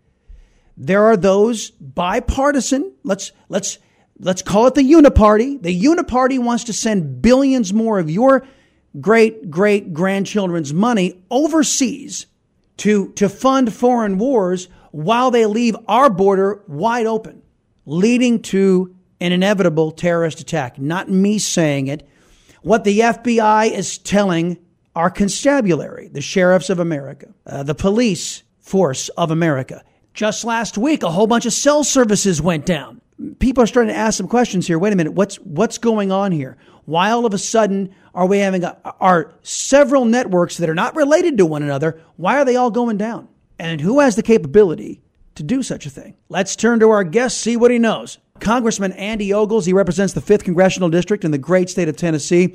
there 0.76 1.04
are 1.04 1.16
those 1.16 1.70
bipartisan, 1.70 2.92
let's 3.04 3.32
let's 3.48 3.78
let's 4.20 4.42
call 4.42 4.66
it 4.66 4.74
the 4.74 4.82
uniparty. 4.82 5.60
The 5.60 5.82
uniparty 5.82 6.38
wants 6.38 6.64
to 6.64 6.72
send 6.72 7.22
billions 7.22 7.72
more 7.72 7.98
of 7.98 8.10
your 8.10 8.46
great 9.00 9.50
great 9.50 9.92
grandchildren's 9.92 10.72
money 10.72 11.22
overseas 11.30 12.26
to 12.78 13.12
to 13.12 13.28
fund 13.28 13.72
foreign 13.72 14.18
wars 14.18 14.68
while 14.90 15.30
they 15.30 15.46
leave 15.46 15.76
our 15.86 16.10
border 16.10 16.62
wide 16.66 17.06
open, 17.06 17.42
leading 17.86 18.40
to 18.42 18.94
an 19.20 19.32
inevitable 19.32 19.90
terrorist 19.90 20.40
attack. 20.40 20.78
Not 20.78 21.08
me 21.08 21.38
saying 21.38 21.88
it. 21.88 22.08
What 22.62 22.84
the 22.84 23.00
FBI 23.00 23.70
is 23.70 23.98
telling 23.98 24.58
our 24.94 25.10
constabulary, 25.10 26.08
the 26.08 26.20
sheriffs 26.20 26.70
of 26.70 26.78
America, 26.78 27.32
uh, 27.46 27.62
the 27.62 27.74
police 27.74 28.42
force 28.58 29.08
of 29.10 29.30
America. 29.30 29.84
Just 30.12 30.44
last 30.44 30.76
week, 30.76 31.02
a 31.02 31.10
whole 31.10 31.26
bunch 31.26 31.46
of 31.46 31.52
cell 31.52 31.84
services 31.84 32.42
went 32.42 32.66
down. 32.66 33.00
People 33.38 33.62
are 33.62 33.66
starting 33.66 33.92
to 33.92 33.98
ask 33.98 34.16
some 34.16 34.28
questions 34.28 34.66
here. 34.66 34.78
Wait 34.78 34.92
a 34.92 34.96
minute, 34.96 35.12
what's 35.12 35.36
what's 35.36 35.78
going 35.78 36.10
on 36.12 36.32
here? 36.32 36.56
Why 36.84 37.10
all 37.10 37.26
of 37.26 37.34
a 37.34 37.38
sudden 37.38 37.94
are 38.14 38.26
we 38.26 38.38
having 38.38 38.64
a, 38.64 38.76
are 39.00 39.32
several 39.42 40.04
networks 40.04 40.56
that 40.56 40.68
are 40.68 40.74
not 40.74 40.96
related 40.96 41.38
to 41.38 41.46
one 41.46 41.62
another? 41.62 42.00
Why 42.16 42.38
are 42.38 42.44
they 42.44 42.56
all 42.56 42.70
going 42.70 42.96
down? 42.96 43.28
And 43.58 43.80
who 43.80 44.00
has 44.00 44.16
the 44.16 44.22
capability 44.22 45.00
to 45.34 45.42
do 45.42 45.62
such 45.62 45.84
a 45.86 45.90
thing? 45.90 46.14
Let's 46.28 46.54
turn 46.54 46.80
to 46.80 46.90
our 46.90 47.04
guest, 47.04 47.38
see 47.38 47.56
what 47.56 47.70
he 47.70 47.78
knows. 47.78 48.18
Congressman 48.40 48.92
Andy 48.92 49.32
Ogles, 49.32 49.66
he 49.66 49.72
represents 49.72 50.12
the 50.12 50.20
5th 50.20 50.44
Congressional 50.44 50.88
District 50.88 51.24
in 51.24 51.32
the 51.32 51.38
great 51.38 51.68
state 51.68 51.88
of 51.88 51.96
Tennessee, 51.96 52.54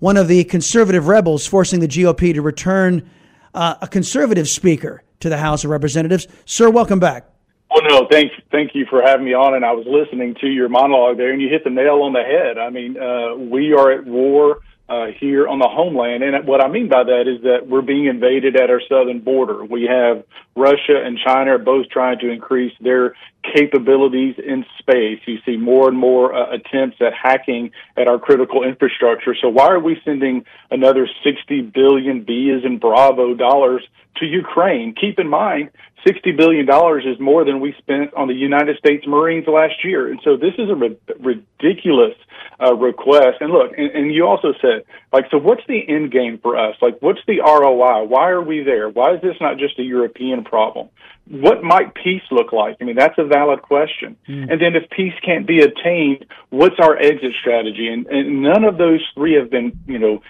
one 0.00 0.16
of 0.16 0.26
the 0.26 0.42
conservative 0.44 1.06
rebels 1.06 1.46
forcing 1.46 1.78
the 1.78 1.86
GOP 1.86 2.34
to 2.34 2.42
return 2.42 3.08
uh, 3.54 3.76
a 3.80 3.86
conservative 3.86 4.48
speaker 4.48 5.04
to 5.20 5.28
the 5.28 5.38
House 5.38 5.62
of 5.62 5.70
Representatives. 5.70 6.26
Sir, 6.44 6.70
welcome 6.70 6.98
back. 6.98 7.28
Well, 7.70 7.84
no, 7.88 8.08
thank 8.10 8.32
thank 8.50 8.74
you 8.74 8.84
for 8.90 9.00
having 9.00 9.24
me 9.24 9.32
on. 9.32 9.54
And 9.54 9.64
I 9.64 9.72
was 9.72 9.86
listening 9.86 10.34
to 10.40 10.48
your 10.48 10.68
monologue 10.68 11.16
there, 11.16 11.32
and 11.32 11.40
you 11.40 11.48
hit 11.48 11.64
the 11.64 11.70
nail 11.70 12.02
on 12.02 12.12
the 12.12 12.22
head. 12.22 12.58
I 12.58 12.68
mean, 12.68 12.98
uh, 12.98 13.36
we 13.36 13.72
are 13.72 13.92
at 13.92 14.04
war 14.04 14.58
uh, 14.92 15.06
here 15.18 15.48
on 15.48 15.58
the 15.58 15.68
homeland. 15.68 16.22
And 16.22 16.46
what 16.46 16.62
I 16.62 16.68
mean 16.68 16.90
by 16.90 17.02
that 17.02 17.24
is 17.26 17.42
that 17.44 17.66
we're 17.66 17.80
being 17.80 18.04
invaded 18.04 18.56
at 18.56 18.68
our 18.68 18.82
southern 18.90 19.20
border. 19.20 19.64
We 19.64 19.84
have 19.84 20.22
Russia 20.54 21.00
and 21.02 21.18
China 21.18 21.54
are 21.54 21.58
both 21.58 21.88
trying 21.88 22.18
to 22.18 22.28
increase 22.28 22.74
their 22.78 23.14
capabilities 23.56 24.34
in 24.36 24.66
space. 24.78 25.20
You 25.24 25.38
see 25.46 25.56
more 25.56 25.88
and 25.88 25.96
more 25.96 26.34
uh, 26.34 26.54
attempts 26.54 26.98
at 27.00 27.14
hacking 27.14 27.70
at 27.96 28.06
our 28.06 28.18
critical 28.18 28.62
infrastructure. 28.64 29.34
So 29.40 29.48
why 29.48 29.68
are 29.68 29.80
we 29.80 29.96
sending 30.04 30.44
another 30.70 31.08
60 31.24 31.62
billion 31.74 32.24
B 32.24 32.52
as 32.54 32.62
in 32.62 32.78
Bravo 32.78 33.34
dollars 33.34 33.82
to 34.16 34.26
Ukraine? 34.26 34.94
Keep 34.94 35.18
in 35.18 35.28
mind, 35.28 35.70
$60 36.06 36.36
billion 36.36 36.68
is 37.08 37.20
more 37.20 37.44
than 37.44 37.60
we 37.60 37.74
spent 37.78 38.12
on 38.14 38.28
the 38.28 38.34
United 38.34 38.76
States 38.78 39.06
Marines 39.06 39.46
last 39.46 39.84
year. 39.84 40.10
And 40.10 40.20
so 40.24 40.36
this 40.36 40.54
is 40.58 40.68
a 40.68 40.74
ri- 40.74 40.98
ridiculous 41.20 42.14
uh, 42.60 42.74
request. 42.74 43.38
And 43.40 43.52
look, 43.52 43.72
and, 43.76 43.90
and 43.90 44.14
you 44.14 44.26
also 44.26 44.52
said, 44.60 44.84
like, 45.12 45.26
so 45.30 45.38
what's 45.38 45.62
the 45.68 45.88
end 45.88 46.12
game 46.12 46.38
for 46.42 46.56
us? 46.56 46.76
Like, 46.82 46.98
what's 47.00 47.20
the 47.26 47.40
ROI? 47.40 48.04
Why 48.04 48.30
are 48.30 48.42
we 48.42 48.62
there? 48.62 48.88
Why 48.88 49.14
is 49.14 49.22
this 49.22 49.36
not 49.40 49.58
just 49.58 49.78
a 49.78 49.82
European 49.82 50.44
problem? 50.44 50.88
What 51.28 51.62
might 51.62 51.94
peace 51.94 52.22
look 52.30 52.52
like? 52.52 52.76
I 52.80 52.84
mean, 52.84 52.96
that's 52.96 53.16
a 53.16 53.24
valid 53.24 53.62
question. 53.62 54.16
Mm. 54.28 54.52
And 54.52 54.60
then 54.60 54.74
if 54.74 54.90
peace 54.90 55.14
can't 55.24 55.46
be 55.46 55.60
attained, 55.60 56.26
what's 56.50 56.76
our 56.80 56.96
exit 56.96 57.32
strategy? 57.40 57.88
And, 57.88 58.06
and 58.06 58.42
none 58.42 58.64
of 58.64 58.76
those 58.76 59.00
three 59.14 59.34
have 59.38 59.50
been, 59.50 59.72
you 59.86 59.98
know, 59.98 60.20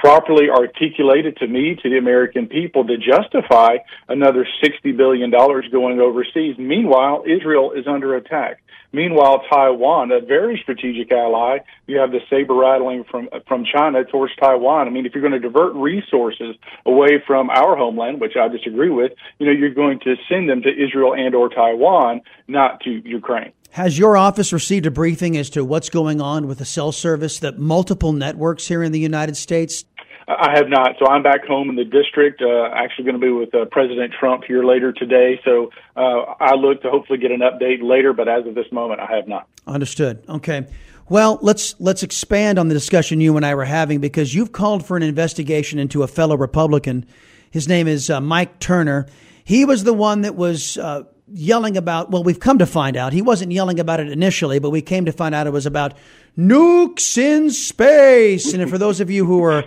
properly 0.00 0.48
articulated 0.50 1.36
to 1.38 1.46
me, 1.46 1.76
to 1.82 1.90
the 1.90 1.98
American 1.98 2.46
people, 2.46 2.86
to 2.86 2.96
justify 2.96 3.78
another 4.08 4.46
$60 4.62 4.96
billion 4.96 5.30
going 5.30 6.00
overseas. 6.00 6.56
Meanwhile, 6.58 7.24
Israel 7.26 7.72
is 7.72 7.86
under 7.86 8.16
attack. 8.16 8.60
Meanwhile, 8.92 9.42
Taiwan, 9.50 10.10
a 10.12 10.20
very 10.20 10.58
strategic 10.62 11.12
ally, 11.12 11.58
you 11.86 11.98
have 11.98 12.10
the 12.10 12.20
saber 12.30 12.54
rattling 12.54 13.04
from 13.10 13.28
from 13.46 13.66
China 13.70 14.02
towards 14.04 14.34
Taiwan. 14.36 14.86
I 14.86 14.90
mean, 14.90 15.04
if 15.04 15.14
you're 15.14 15.20
going 15.20 15.38
to 15.38 15.46
divert 15.46 15.74
resources 15.74 16.56
away 16.86 17.22
from 17.26 17.50
our 17.50 17.76
homeland, 17.76 18.18
which 18.18 18.32
I 18.40 18.48
disagree 18.48 18.88
with, 18.88 19.12
you 19.38 19.46
know, 19.46 19.52
you're 19.52 19.74
going 19.74 20.00
to 20.00 20.16
send 20.30 20.48
them 20.48 20.62
to 20.62 20.70
Israel 20.70 21.12
and 21.14 21.34
or 21.34 21.50
Taiwan, 21.50 22.22
not 22.46 22.80
to 22.80 22.90
Ukraine. 22.90 23.52
Has 23.78 23.96
your 23.96 24.16
office 24.16 24.52
received 24.52 24.86
a 24.86 24.90
briefing 24.90 25.36
as 25.36 25.50
to 25.50 25.64
what's 25.64 25.88
going 25.88 26.20
on 26.20 26.48
with 26.48 26.58
the 26.58 26.64
cell 26.64 26.90
service 26.90 27.38
that 27.38 27.60
multiple 27.60 28.12
networks 28.12 28.66
here 28.66 28.82
in 28.82 28.90
the 28.90 28.98
United 28.98 29.36
States? 29.36 29.84
I 30.26 30.56
have 30.56 30.68
not. 30.68 30.96
So 30.98 31.06
I'm 31.06 31.22
back 31.22 31.46
home 31.46 31.70
in 31.70 31.76
the 31.76 31.84
district. 31.84 32.42
Uh, 32.42 32.70
actually, 32.74 33.04
going 33.04 33.20
to 33.20 33.24
be 33.24 33.30
with 33.30 33.54
uh, 33.54 33.66
President 33.70 34.12
Trump 34.18 34.42
here 34.42 34.64
later 34.64 34.92
today. 34.92 35.40
So 35.44 35.70
uh, 35.94 36.00
I 36.40 36.56
look 36.56 36.82
to 36.82 36.90
hopefully 36.90 37.20
get 37.20 37.30
an 37.30 37.38
update 37.38 37.80
later. 37.80 38.12
But 38.12 38.26
as 38.26 38.44
of 38.48 38.56
this 38.56 38.66
moment, 38.72 38.98
I 38.98 39.14
have 39.14 39.28
not. 39.28 39.46
Understood. 39.64 40.24
Okay. 40.28 40.66
Well, 41.08 41.38
let's 41.40 41.76
let's 41.78 42.02
expand 42.02 42.58
on 42.58 42.66
the 42.66 42.74
discussion 42.74 43.20
you 43.20 43.36
and 43.36 43.46
I 43.46 43.54
were 43.54 43.64
having 43.64 44.00
because 44.00 44.34
you've 44.34 44.50
called 44.50 44.84
for 44.84 44.96
an 44.96 45.04
investigation 45.04 45.78
into 45.78 46.02
a 46.02 46.08
fellow 46.08 46.36
Republican. 46.36 47.06
His 47.52 47.68
name 47.68 47.86
is 47.86 48.10
uh, 48.10 48.20
Mike 48.20 48.58
Turner. 48.58 49.06
He 49.44 49.64
was 49.64 49.84
the 49.84 49.94
one 49.94 50.22
that 50.22 50.34
was 50.34 50.76
uh, 50.78 51.04
yelling 51.32 51.76
about. 51.76 52.10
Well, 52.10 52.22
we've 52.22 52.40
come 52.40 52.58
to 52.58 52.66
find 52.66 52.96
out 52.96 53.12
he 53.12 53.22
wasn't 53.22 53.52
yelling 53.52 53.80
about 53.80 54.00
it 54.00 54.08
initially, 54.10 54.58
but 54.58 54.70
we 54.70 54.82
came 54.82 55.04
to 55.06 55.12
find 55.12 55.34
out 55.34 55.46
it 55.46 55.52
was 55.52 55.66
about 55.66 55.94
nukes 56.36 57.18
in 57.18 57.50
space. 57.50 58.52
And 58.52 58.68
for 58.68 58.78
those 58.78 59.00
of 59.00 59.10
you 59.10 59.24
who 59.24 59.42
are 59.44 59.64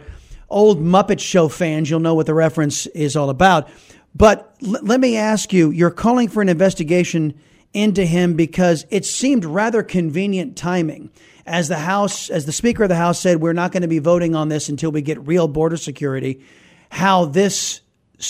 old 0.49 0.81
Muppet 0.81 1.19
Show 1.19 1.47
fans, 1.47 1.89
you'll 1.89 1.99
know 1.99 2.15
what 2.15 2.25
the 2.25 2.33
reference 2.33 2.87
is 2.87 3.15
all 3.15 3.29
about. 3.29 3.69
But 4.15 4.55
l- 4.65 4.79
let 4.81 4.99
me 4.99 5.17
ask 5.17 5.53
you 5.53 5.71
you're 5.71 5.91
calling 5.91 6.27
for 6.27 6.41
an 6.41 6.49
investigation 6.49 7.33
into 7.73 8.05
him 8.05 8.35
because 8.35 8.85
it 8.89 9.05
seemed 9.05 9.45
rather 9.45 9.83
convenient 9.83 10.57
timing. 10.57 11.09
As 11.45 11.67
the 11.67 11.77
House, 11.77 12.29
as 12.29 12.45
the 12.45 12.51
Speaker 12.51 12.83
of 12.83 12.89
the 12.89 12.95
House 12.95 13.19
said, 13.19 13.41
we're 13.41 13.53
not 13.53 13.71
going 13.71 13.81
to 13.81 13.87
be 13.87 13.99
voting 13.99 14.35
on 14.35 14.49
this 14.49 14.69
until 14.69 14.91
we 14.91 15.01
get 15.01 15.25
real 15.25 15.47
border 15.47 15.77
security. 15.77 16.41
How 16.89 17.25
this 17.25 17.81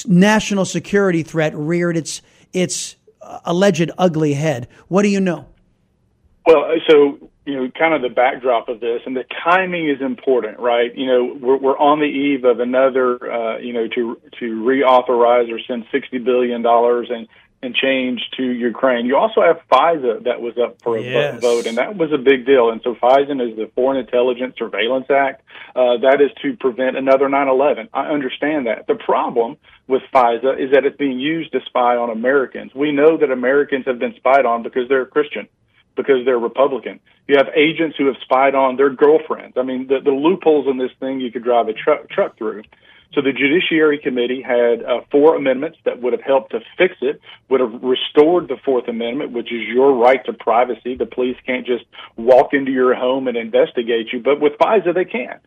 national 0.06 0.66
security 0.66 1.24
threat 1.24 1.54
reared 1.56 1.98
its 1.98 2.22
its 2.54 2.96
alleged 3.46 3.92
ugly 3.98 4.34
head. 4.34 4.68
What 4.88 5.04
do 5.04 5.10
you 5.10 5.20
know? 5.20 5.48
Well, 6.46 6.66
so 6.90 7.32
you 7.46 7.56
know, 7.56 7.72
kind 7.78 7.94
of 7.94 8.02
the 8.02 8.10
backdrop 8.10 8.70
of 8.70 8.80
this, 8.80 9.02
and 9.06 9.16
the 9.16 9.26
timing 9.44 9.90
is 9.90 10.00
important, 10.00 10.60
right? 10.60 10.96
You 10.96 11.08
know, 11.08 11.38
we're, 11.42 11.58
we're 11.58 11.78
on 11.78 12.00
the 12.00 12.06
eve 12.06 12.46
of 12.46 12.60
another, 12.60 13.32
uh, 13.32 13.58
you 13.58 13.74
know, 13.74 13.88
to 13.88 14.22
to 14.40 14.46
reauthorize 14.62 15.52
or 15.52 15.60
send 15.68 15.86
sixty 15.92 16.20
billion 16.20 16.62
dollars 16.62 17.08
and 17.10 17.28
and 17.64 17.76
change 17.76 18.22
to 18.38 18.44
Ukraine. 18.44 19.06
You 19.06 19.18
also 19.18 19.42
have 19.42 19.62
FISA 19.72 20.24
that 20.24 20.42
was 20.42 20.58
up 20.58 20.82
for 20.82 20.98
a 20.98 21.02
yes. 21.02 21.42
vote, 21.42 21.68
and 21.68 21.78
that 21.78 21.96
was 21.96 22.12
a 22.12 22.18
big 22.18 22.46
deal. 22.46 22.72
And 22.72 22.82
so 22.84 22.96
FISA 22.96 23.52
is 23.52 23.56
the 23.56 23.70
Foreign 23.76 23.98
Intelligence 23.98 24.56
Surveillance 24.58 25.08
Act. 25.10 25.44
Uh, 25.76 25.98
that 25.98 26.22
is 26.22 26.32
to 26.42 26.58
prevent 26.58 26.98
another 26.98 27.30
9/11. 27.30 27.90
I 27.94 28.08
understand 28.08 28.68
that. 28.68 28.88
The 28.88 28.96
problem 28.96 29.58
with 29.88 30.02
FISA 30.14 30.60
is 30.60 30.72
that 30.72 30.86
it's 30.86 30.98
being 30.98 31.20
used 31.20 31.52
to 31.52 31.60
spy 31.66 31.96
on 31.96 32.10
Americans. 32.10 32.74
We 32.74 32.92
know 32.92 33.18
that 33.18 33.32
Americans 33.32 33.86
have 33.86 34.00
been 34.00 34.16
spied 34.16 34.46
on 34.46 34.64
because 34.64 34.90
they're 34.90 35.06
Christian 35.06 35.48
because 35.96 36.26
they're 36.26 36.40
Republican. 36.40 37.00
You 37.28 37.36
have 37.38 37.50
agents 37.56 37.96
who 37.98 38.08
have 38.08 38.16
spied 38.22 38.56
on 38.56 38.78
their 38.78 38.90
girlfriends. 38.90 39.58
I 39.58 39.64
mean, 39.64 39.88
the, 39.88 40.00
the 40.04 40.12
loopholes 40.12 40.68
in 40.68 40.78
this 40.78 40.92
thing 41.00 41.20
you 41.20 41.32
could 41.32 41.44
drive 41.44 41.68
a 41.68 41.74
truck, 41.74 42.10
truck 42.10 42.38
through. 42.38 42.64
So 43.14 43.22
the 43.22 43.34
Judiciary 43.34 44.00
Committee 44.00 44.42
had 44.42 44.84
uh, 44.84 45.02
four 45.12 45.36
amendments 45.36 45.78
that 45.84 46.02
would 46.02 46.14
have 46.14 46.22
helped 46.22 46.52
to 46.52 46.60
fix 46.78 46.96
it, 47.02 47.20
would 47.50 47.60
have 47.60 47.84
restored 47.84 48.48
the 48.48 48.56
Fourth 48.64 48.88
Amendment, 48.88 49.32
which 49.32 49.52
is 49.52 49.68
your 49.68 49.94
right 49.94 50.24
to 50.26 50.34
privacy. 50.34 50.96
The 50.96 51.06
police 51.06 51.36
can't 51.46 51.66
just 51.66 51.84
walk 52.16 52.54
into 52.54 52.72
your 52.72 52.96
home 52.96 53.28
and 53.28 53.36
investigate 53.36 54.14
you, 54.14 54.22
but 54.22 54.40
with 54.40 54.54
FISA 54.54 54.94
they 54.94 55.06
can. 55.06 55.40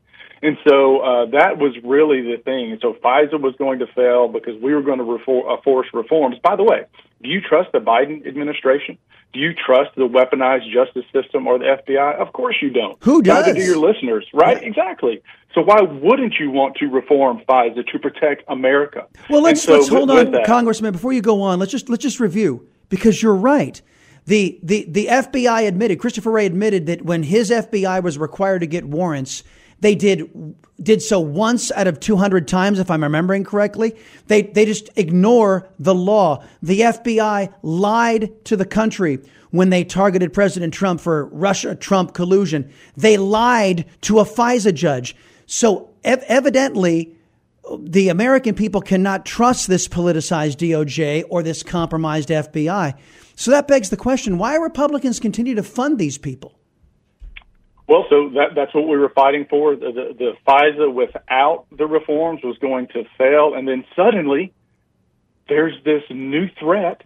And 0.43 0.59
so 0.69 1.01
uh, 1.01 1.27
that 1.31 1.57
was 1.57 1.75
really 1.83 2.21
the 2.21 2.37
thing. 2.45 2.73
And 2.73 2.81
so 2.83 2.93
FISA 3.03 3.41
was 3.41 3.55
going 3.57 3.79
to 3.79 3.87
fail 3.87 4.29
because 4.29 4.61
we 4.61 4.75
were 4.75 4.83
going 4.83 4.99
to 4.99 5.05
reform, 5.05 5.49
uh, 5.49 5.63
force 5.63 5.87
reforms. 5.95 6.37
By 6.43 6.57
the 6.57 6.65
way, 6.65 6.85
do 7.25 7.31
you 7.31 7.41
trust 7.41 7.73
the 7.73 7.79
Biden 7.79 8.27
administration? 8.27 8.99
Do 9.33 9.41
you 9.41 9.53
trust 9.55 9.91
the 9.97 10.07
weaponized 10.07 10.71
justice 10.73 11.05
system 11.13 11.47
or 11.47 11.59
the 11.59 11.65
FBI? 11.65 12.17
Of 12.17 12.33
course 12.33 12.57
you 12.63 12.71
don't. 12.71 13.03
Who 13.03 13.23
does? 13.23 13.47
Neither 13.47 13.59
do 13.59 13.65
your 13.65 13.79
listeners, 13.79 14.27
right? 14.33 14.61
Yeah. 14.61 14.69
Exactly. 14.69 15.23
So 15.55 15.63
why 15.63 15.81
wouldn't 15.81 16.35
you 16.39 16.51
want 16.51 16.77
to 16.77 16.87
reform 16.87 17.41
FISA 17.49 17.87
to 17.87 17.99
protect 17.99 18.45
America? 18.49 19.07
Well, 19.31 19.43
let's 19.43 19.63
so 19.63 19.73
let's 19.73 19.89
hold 19.89 20.11
on, 20.11 20.37
Congressman. 20.45 20.93
Before 20.93 21.13
you 21.13 21.23
go 21.23 21.43
on, 21.43 21.59
let's 21.59 21.73
just 21.73 21.89
let's 21.89 22.03
just 22.03 22.21
review 22.21 22.69
because 22.91 23.23
you're 23.23 23.35
right. 23.35 23.81
The, 24.27 24.59
the 24.63 24.87
the 24.89 25.07
FBI 25.07 25.67
admitted 25.67 25.99
Christopher 25.99 26.31
Wray 26.31 26.47
admitted 26.47 26.87
that 26.87 27.03
when 27.03 27.23
his 27.23 27.51
FBI 27.51 28.03
was 28.03 28.19
required 28.19 28.61
to 28.61 28.67
get 28.67 28.85
warrants 28.85 29.43
They 29.81 29.95
did 29.95 30.55
did 30.83 31.03
so 31.03 31.21
once 31.21 31.71
out 31.73 31.87
of 31.87 32.01
200 32.01 32.49
times, 32.49 32.79
if 32.79 32.91
I'm 32.91 33.03
remembering 33.03 33.45
correctly. 33.45 33.97
They, 34.27 34.43
they 34.43 34.65
just 34.65 34.91
ignore 34.97 35.69
the 35.79 35.95
law. 35.95 36.45
The 36.63 36.81
FBI 36.81 37.55
lied 37.63 38.45
to 38.47 38.57
the 38.57 38.65
country 38.65 39.21
when 39.51 39.71
they 39.71 39.85
targeted 39.85 40.33
President 40.33 40.75
Trump 40.75 41.01
for 41.01 41.27
Russia 41.27 41.77
Trump 41.77 42.13
collusion. 42.13 42.73
They 42.97 43.17
lied 43.17 43.87
to 44.03 44.19
a 44.19 44.25
FISA 44.25 44.75
judge. 44.75 45.15
So 45.47 45.91
ev- 46.03 46.25
evidently, 46.27 47.15
the 47.79 48.09
American 48.09 48.55
people 48.55 48.81
cannot 48.81 49.25
trust 49.25 49.69
this 49.69 49.89
politicized 49.89 50.57
DOJ 50.57 51.25
or 51.31 51.43
this 51.43 51.63
compromised 51.63 52.31
FBI. 52.31 52.99
So 53.37 53.51
that 53.53 53.69
begs 53.69 53.91
the 53.91 53.97
question 53.97 54.39
why 54.39 54.57
Republicans 54.57 55.21
continue 55.21 55.55
to 55.55 55.63
fund 55.63 55.99
these 55.99 56.19
people? 56.19 56.59
Well, 57.87 58.07
so 58.09 58.31
that, 58.31 58.55
that's 58.55 58.75
what 58.75 58.89
we 58.89 58.97
were 58.97 59.11
fighting 59.11 59.47
for. 59.49 59.77
The, 59.77 59.93
the, 59.93 60.15
the 60.19 60.33
FISA 60.47 60.93
without 60.93 61.67
the 61.71 61.87
reforms 61.87 62.41
was 62.43 62.57
going 62.59 62.89
to 62.89 63.05
fail. 63.19 63.55
And 63.55 63.69
then 63.69 63.85
suddenly 63.95 64.53
there's 65.49 65.75
this 65.85 66.03
new 66.11 66.49
threat 66.59 67.03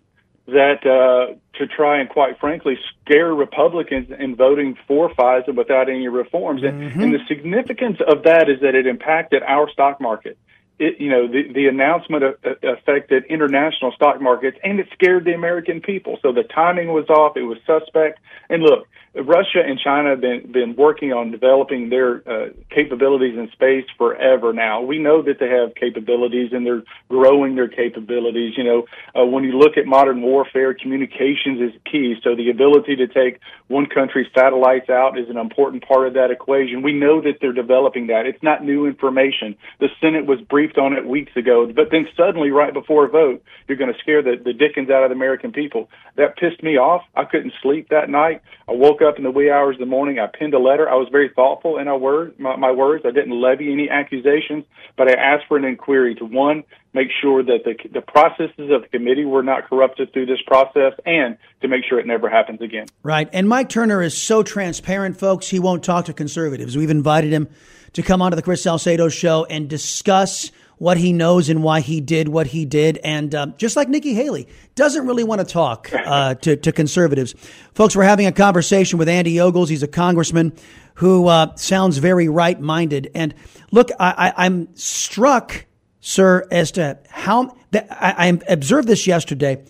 that 0.46 0.86
uh, 0.86 1.34
to 1.58 1.66
try 1.66 2.00
and 2.00 2.08
quite 2.08 2.38
frankly 2.40 2.78
scare 3.02 3.34
Republicans 3.34 4.08
in 4.18 4.34
voting 4.34 4.78
for 4.86 5.10
FISA 5.10 5.54
without 5.54 5.90
any 5.90 6.08
reforms. 6.08 6.62
And, 6.62 6.80
mm-hmm. 6.80 7.00
and 7.00 7.12
the 7.12 7.18
significance 7.28 7.98
of 8.06 8.22
that 8.22 8.48
is 8.48 8.60
that 8.60 8.74
it 8.74 8.86
impacted 8.86 9.42
our 9.42 9.68
stock 9.70 10.00
market. 10.00 10.38
It, 10.78 11.00
you 11.00 11.10
know, 11.10 11.26
the, 11.26 11.52
the 11.52 11.66
announcement 11.66 12.24
affected 12.62 13.24
international 13.28 13.90
stock 13.92 14.22
markets 14.22 14.56
and 14.62 14.78
it 14.78 14.86
scared 14.94 15.24
the 15.24 15.34
American 15.34 15.80
people. 15.80 16.18
So 16.22 16.32
the 16.32 16.44
timing 16.44 16.92
was 16.92 17.10
off. 17.10 17.36
It 17.36 17.42
was 17.42 17.58
suspect. 17.66 18.20
And 18.48 18.62
look, 18.62 18.86
Russia 19.24 19.60
and 19.66 19.78
China 19.78 20.10
have 20.10 20.20
been, 20.20 20.52
been 20.52 20.76
working 20.76 21.12
on 21.12 21.30
developing 21.30 21.88
their 21.88 22.22
uh, 22.28 22.48
capabilities 22.70 23.36
in 23.36 23.48
space 23.52 23.84
forever 23.96 24.52
now. 24.52 24.82
We 24.82 24.98
know 24.98 25.22
that 25.22 25.38
they 25.40 25.48
have 25.48 25.74
capabilities 25.74 26.50
and 26.52 26.64
they're 26.64 26.82
growing 27.08 27.54
their 27.54 27.68
capabilities. 27.68 28.54
You 28.56 28.64
know, 28.64 28.84
uh, 29.18 29.24
when 29.24 29.44
you 29.44 29.58
look 29.58 29.76
at 29.76 29.86
modern 29.86 30.22
warfare, 30.22 30.74
communications 30.74 31.60
is 31.60 31.80
key. 31.90 32.16
So 32.22 32.36
the 32.36 32.50
ability 32.50 32.96
to 32.96 33.06
take 33.08 33.40
one 33.68 33.86
country's 33.86 34.28
satellites 34.36 34.90
out 34.90 35.18
is 35.18 35.28
an 35.28 35.36
important 35.36 35.86
part 35.86 36.06
of 36.06 36.14
that 36.14 36.30
equation. 36.30 36.82
We 36.82 36.92
know 36.92 37.20
that 37.22 37.38
they're 37.40 37.52
developing 37.52 38.08
that. 38.08 38.26
It's 38.26 38.42
not 38.42 38.64
new 38.64 38.86
information. 38.86 39.56
The 39.80 39.88
Senate 40.00 40.26
was 40.26 40.40
briefed 40.42 40.78
on 40.78 40.92
it 40.92 41.06
weeks 41.06 41.32
ago, 41.36 41.70
but 41.74 41.90
then 41.90 42.06
suddenly, 42.16 42.50
right 42.50 42.72
before 42.72 43.06
a 43.06 43.08
vote, 43.08 43.42
you're 43.66 43.78
going 43.78 43.92
to 43.92 43.98
scare 43.98 44.22
the, 44.22 44.36
the 44.42 44.52
dickens 44.52 44.90
out 44.90 45.02
of 45.02 45.10
the 45.10 45.16
American 45.16 45.52
people. 45.52 45.88
That 46.16 46.36
pissed 46.36 46.62
me 46.62 46.76
off. 46.76 47.02
I 47.14 47.24
couldn't 47.24 47.52
sleep 47.62 47.88
that 47.90 48.10
night. 48.10 48.42
I 48.68 48.72
woke 48.72 49.00
up 49.00 49.07
in 49.16 49.24
the 49.24 49.30
wee 49.30 49.50
hours 49.50 49.76
of 49.76 49.80
the 49.80 49.86
morning. 49.86 50.18
I 50.18 50.26
penned 50.26 50.54
a 50.54 50.58
letter. 50.58 50.88
I 50.88 50.94
was 50.94 51.08
very 51.10 51.30
thoughtful 51.34 51.78
in 51.78 51.88
word, 52.00 52.38
my, 52.38 52.56
my 52.56 52.70
words. 52.70 53.04
I 53.06 53.10
didn't 53.10 53.40
levy 53.40 53.72
any 53.72 53.88
accusations, 53.88 54.64
but 54.96 55.08
I 55.08 55.14
asked 55.14 55.46
for 55.48 55.56
an 55.56 55.64
inquiry 55.64 56.14
to 56.16 56.24
one, 56.24 56.64
make 56.92 57.08
sure 57.20 57.42
that 57.42 57.60
the, 57.64 57.74
the 57.88 58.00
processes 58.00 58.70
of 58.70 58.82
the 58.82 58.88
committee 58.90 59.24
were 59.24 59.42
not 59.42 59.68
corrupted 59.68 60.12
through 60.12 60.26
this 60.26 60.42
process 60.46 60.92
and 61.06 61.36
to 61.62 61.68
make 61.68 61.84
sure 61.88 61.98
it 61.98 62.06
never 62.06 62.28
happens 62.28 62.60
again. 62.60 62.86
Right. 63.02 63.28
And 63.32 63.48
Mike 63.48 63.68
Turner 63.68 64.02
is 64.02 64.16
so 64.16 64.42
transparent, 64.42 65.18
folks. 65.18 65.48
He 65.48 65.58
won't 65.58 65.84
talk 65.84 66.06
to 66.06 66.12
conservatives. 66.12 66.76
We've 66.76 66.90
invited 66.90 67.32
him 67.32 67.48
to 67.92 68.02
come 68.02 68.20
onto 68.20 68.36
the 68.36 68.42
Chris 68.42 68.62
Salcedo 68.62 69.08
show 69.08 69.44
and 69.44 69.68
discuss 69.68 70.50
what 70.78 70.96
he 70.96 71.12
knows 71.12 71.48
and 71.48 71.62
why 71.62 71.80
he 71.80 72.00
did 72.00 72.28
what 72.28 72.48
he 72.48 72.64
did. 72.64 72.98
And 72.98 73.34
uh, 73.34 73.46
just 73.56 73.76
like 73.76 73.88
Nikki 73.88 74.14
Haley, 74.14 74.48
doesn't 74.74 75.06
really 75.06 75.24
want 75.24 75.40
to 75.40 75.46
talk 75.46 75.90
uh, 75.92 76.34
to, 76.36 76.56
to 76.56 76.72
conservatives. 76.72 77.34
Folks, 77.74 77.94
we're 77.94 78.04
having 78.04 78.26
a 78.26 78.32
conversation 78.32 78.98
with 78.98 79.08
Andy 79.08 79.40
Ogles. 79.40 79.68
He's 79.68 79.82
a 79.82 79.88
congressman 79.88 80.52
who 80.94 81.26
uh, 81.26 81.54
sounds 81.56 81.98
very 81.98 82.28
right 82.28 82.60
minded. 82.60 83.10
And 83.14 83.34
look, 83.70 83.90
I, 83.98 84.32
I, 84.36 84.46
I'm 84.46 84.74
struck, 84.74 85.66
sir, 86.00 86.46
as 86.50 86.72
to 86.72 86.98
how 87.08 87.56
I, 87.72 88.28
I 88.28 88.38
observed 88.48 88.88
this 88.88 89.06
yesterday. 89.06 89.64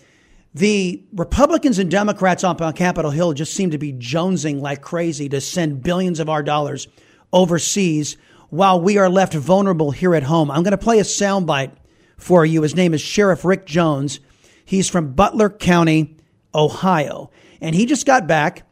The 0.55 1.03
Republicans 1.13 1.77
and 1.77 1.91
Democrats 1.91 2.43
on 2.43 2.57
Capitol 2.73 3.11
Hill 3.11 3.33
just 3.33 3.53
seem 3.53 3.71
to 3.71 3.77
be 3.77 3.93
jonesing 3.93 4.59
like 4.59 4.81
crazy 4.81 5.29
to 5.29 5.41
send 5.41 5.83
billions 5.83 6.19
of 6.19 6.27
our 6.29 6.41
dollars 6.41 6.87
overseas 7.31 8.17
while 8.49 8.81
we 8.81 8.97
are 8.97 9.09
left 9.09 9.33
vulnerable 9.33 9.91
here 9.91 10.15
at 10.15 10.23
home. 10.23 10.49
I'm 10.49 10.63
going 10.63 10.71
to 10.71 10.77
play 10.77 10.99
a 10.99 11.03
soundbite 11.03 11.71
for 12.17 12.45
you. 12.45 12.61
His 12.61 12.75
name 12.75 12.93
is 12.93 13.01
Sheriff 13.01 13.45
Rick 13.45 13.65
Jones. 13.65 14.19
He's 14.65 14.89
from 14.89 15.13
Butler 15.13 15.49
County, 15.49 16.17
Ohio. 16.53 17.31
And 17.61 17.75
he 17.75 17.85
just 17.85 18.05
got 18.05 18.27
back 18.27 18.63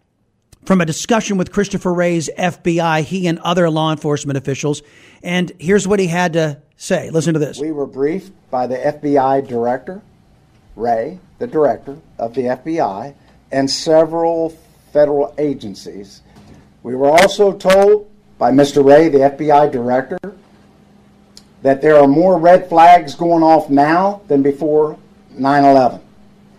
from 0.66 0.82
a 0.82 0.86
discussion 0.86 1.38
with 1.38 1.52
Christopher 1.52 1.94
Wray's 1.94 2.30
FBI, 2.38 3.04
he 3.04 3.28
and 3.28 3.40
other 3.40 3.70
law 3.70 3.92
enforcement 3.92 4.38
officials. 4.38 4.82
And 5.24 5.52
here's 5.60 5.88
what 5.88 6.00
he 6.00 6.08
had 6.08 6.34
to 6.34 6.62
say. 6.76 7.10
Listen 7.10 7.34
to 7.34 7.40
this. 7.40 7.60
We 7.60 7.72
were 7.72 7.88
briefed 7.88 8.34
by 8.52 8.68
the 8.68 8.78
FBI 8.78 9.48
director, 9.48 10.02
Wray, 10.76 11.20
the 11.40 11.48
director 11.48 11.98
of 12.20 12.34
the 12.34 12.44
FBI, 12.44 13.14
and 13.52 13.70
several 13.70 14.50
federal 14.92 15.34
agencies. 15.38 16.22
We 16.84 16.96
were 16.96 17.10
also 17.10 17.54
told 17.54 18.12
by 18.38 18.52
Mr. 18.52 18.84
Wray, 18.84 19.10
the 19.10 19.20
FBI 19.20 19.72
director, 19.72 20.20
that 21.62 21.82
there 21.82 21.98
are 21.98 22.08
more 22.08 22.38
red 22.38 22.70
flags 22.70 23.16
going 23.16 23.44
off 23.44 23.70
now 23.70 24.22
than 24.28 24.44
before 24.44 24.98
9 25.32 25.64
11. 25.64 26.02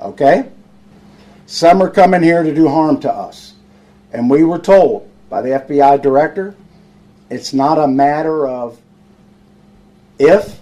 Okay? 0.01 0.51
Some 1.47 1.83
are 1.83 1.91
coming 1.91 2.23
here 2.23 2.43
to 2.43 2.55
do 2.55 2.69
harm 2.69 3.01
to 3.01 3.12
us. 3.12 3.55
And 4.12 4.29
we 4.29 4.45
were 4.45 4.59
told 4.59 5.09
by 5.31 5.43
the 5.43 5.51
FBI 5.51 6.03
director 6.03 6.55
it's 7.31 7.53
not 7.53 7.79
a 7.79 7.87
matter 7.87 8.47
of 8.47 8.81
if, 10.19 10.59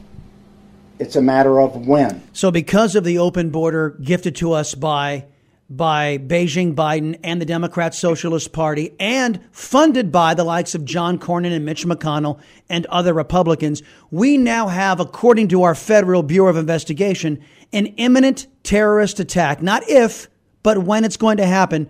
it's 0.98 1.16
a 1.16 1.22
matter 1.22 1.60
of 1.60 1.86
when. 1.86 2.22
So, 2.32 2.50
because 2.50 2.96
of 2.96 3.04
the 3.04 3.18
open 3.18 3.50
border 3.50 3.90
gifted 4.02 4.36
to 4.36 4.52
us 4.52 4.74
by 4.74 5.26
by 5.68 6.18
Beijing 6.18 6.74
Biden 6.74 7.18
and 7.24 7.40
the 7.40 7.46
Democrat 7.46 7.94
Socialist 7.94 8.52
Party 8.52 8.94
and 9.00 9.40
funded 9.50 10.12
by 10.12 10.34
the 10.34 10.44
likes 10.44 10.74
of 10.74 10.84
John 10.84 11.18
Cornyn 11.18 11.52
and 11.52 11.64
Mitch 11.64 11.84
McConnell 11.84 12.38
and 12.68 12.86
other 12.86 13.12
Republicans, 13.12 13.82
we 14.10 14.38
now 14.38 14.68
have, 14.68 15.00
according 15.00 15.48
to 15.48 15.64
our 15.64 15.74
Federal 15.74 16.22
Bureau 16.22 16.50
of 16.50 16.56
Investigation, 16.56 17.42
an 17.72 17.86
imminent 17.96 18.46
terrorist 18.62 19.18
attack. 19.18 19.60
Not 19.60 19.88
if, 19.88 20.28
but 20.62 20.78
when 20.78 21.04
it's 21.04 21.16
going 21.16 21.38
to 21.38 21.46
happen. 21.46 21.88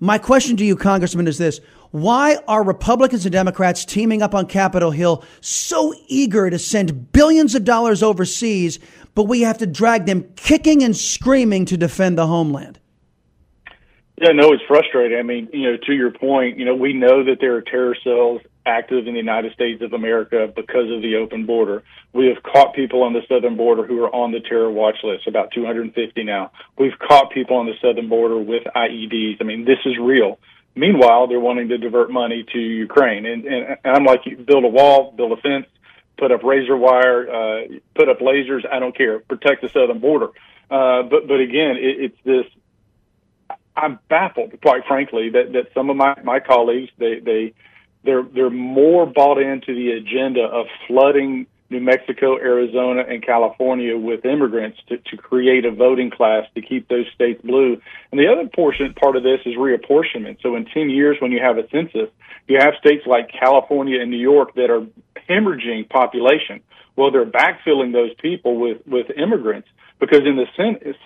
My 0.00 0.18
question 0.18 0.56
to 0.56 0.64
you, 0.64 0.74
Congressman, 0.74 1.28
is 1.28 1.38
this. 1.38 1.60
Why 1.92 2.38
are 2.48 2.64
Republicans 2.64 3.24
and 3.24 3.32
Democrats 3.32 3.84
teaming 3.84 4.22
up 4.22 4.34
on 4.34 4.46
Capitol 4.46 4.90
Hill 4.90 5.22
so 5.40 5.94
eager 6.08 6.50
to 6.50 6.58
send 6.58 7.12
billions 7.12 7.54
of 7.54 7.64
dollars 7.64 8.02
overseas, 8.02 8.80
but 9.14 9.24
we 9.24 9.42
have 9.42 9.58
to 9.58 9.66
drag 9.66 10.06
them 10.06 10.24
kicking 10.34 10.82
and 10.82 10.96
screaming 10.96 11.66
to 11.66 11.76
defend 11.76 12.18
the 12.18 12.26
homeland? 12.26 12.80
Yeah, 14.22 14.30
no, 14.30 14.52
it's 14.52 14.62
frustrating. 14.68 15.18
I 15.18 15.22
mean, 15.22 15.48
you 15.52 15.68
know, 15.68 15.76
to 15.84 15.92
your 15.92 16.12
point, 16.12 16.56
you 16.56 16.64
know, 16.64 16.76
we 16.76 16.92
know 16.92 17.24
that 17.24 17.38
there 17.40 17.56
are 17.56 17.60
terror 17.60 17.96
cells 18.04 18.40
active 18.64 19.08
in 19.08 19.14
the 19.14 19.18
United 19.18 19.52
States 19.52 19.82
of 19.82 19.94
America 19.94 20.46
because 20.54 20.92
of 20.92 21.02
the 21.02 21.16
open 21.16 21.44
border. 21.44 21.82
We 22.12 22.28
have 22.28 22.40
caught 22.40 22.72
people 22.72 23.02
on 23.02 23.14
the 23.14 23.22
southern 23.28 23.56
border 23.56 23.84
who 23.84 24.00
are 24.04 24.14
on 24.14 24.30
the 24.30 24.38
terror 24.38 24.70
watch 24.70 24.98
list, 25.02 25.26
about 25.26 25.50
250 25.52 26.22
now. 26.22 26.52
We've 26.78 26.96
caught 27.00 27.32
people 27.32 27.56
on 27.56 27.66
the 27.66 27.72
southern 27.82 28.08
border 28.08 28.38
with 28.38 28.62
IEDs. 28.62 29.38
I 29.40 29.44
mean, 29.44 29.64
this 29.64 29.78
is 29.84 29.98
real. 30.00 30.38
Meanwhile, 30.76 31.26
they're 31.26 31.40
wanting 31.40 31.70
to 31.70 31.78
divert 31.78 32.12
money 32.12 32.46
to 32.52 32.58
Ukraine. 32.60 33.26
And, 33.26 33.44
and, 33.44 33.76
I'm 33.84 34.04
like, 34.04 34.22
build 34.46 34.62
a 34.62 34.68
wall, 34.68 35.12
build 35.16 35.32
a 35.32 35.42
fence, 35.42 35.66
put 36.16 36.30
up 36.30 36.44
razor 36.44 36.76
wire, 36.76 37.28
uh, 37.28 37.62
put 37.96 38.08
up 38.08 38.20
lasers. 38.20 38.62
I 38.72 38.78
don't 38.78 38.96
care. 38.96 39.18
Protect 39.18 39.62
the 39.62 39.68
southern 39.68 39.98
border. 39.98 40.28
Uh, 40.70 41.02
but, 41.02 41.26
but 41.26 41.40
again, 41.40 41.76
it, 41.76 42.12
it's 42.12 42.18
this 42.24 42.46
I'm 43.76 43.98
baffled, 44.08 44.60
quite 44.60 44.82
frankly, 44.86 45.30
that, 45.30 45.52
that 45.52 45.72
some 45.74 45.90
of 45.90 45.96
my, 45.96 46.14
my 46.22 46.40
colleagues 46.40 46.90
they 46.98 47.20
they 47.20 47.54
they're 48.04 48.22
they're 48.22 48.50
more 48.50 49.06
bought 49.06 49.38
into 49.38 49.74
the 49.74 49.92
agenda 49.92 50.42
of 50.42 50.66
flooding 50.86 51.46
New 51.70 51.80
Mexico, 51.80 52.36
Arizona, 52.36 53.02
and 53.08 53.24
California 53.24 53.96
with 53.96 54.26
immigrants 54.26 54.78
to, 54.88 54.98
to 54.98 55.16
create 55.16 55.64
a 55.64 55.70
voting 55.70 56.10
class 56.10 56.44
to 56.54 56.60
keep 56.60 56.86
those 56.88 57.06
states 57.14 57.40
blue. 57.42 57.80
And 58.10 58.20
the 58.20 58.28
other 58.28 58.46
portion 58.54 58.92
part 58.92 59.16
of 59.16 59.22
this 59.22 59.40
is 59.46 59.54
reapportionment. 59.54 60.42
So 60.42 60.54
in 60.54 60.66
ten 60.66 60.90
years, 60.90 61.16
when 61.20 61.32
you 61.32 61.40
have 61.40 61.56
a 61.56 61.66
census, 61.70 62.10
you 62.46 62.58
have 62.60 62.74
states 62.78 63.06
like 63.06 63.30
California 63.32 64.00
and 64.02 64.10
New 64.10 64.18
York 64.18 64.54
that 64.56 64.68
are 64.68 64.86
hemorrhaging 65.28 65.88
population. 65.88 66.60
Well, 66.94 67.10
they're 67.10 67.24
backfilling 67.24 67.92
those 67.94 68.12
people 68.20 68.58
with 68.58 68.86
with 68.86 69.06
immigrants 69.16 69.68
because 70.02 70.26
in 70.26 70.34
the 70.34 70.46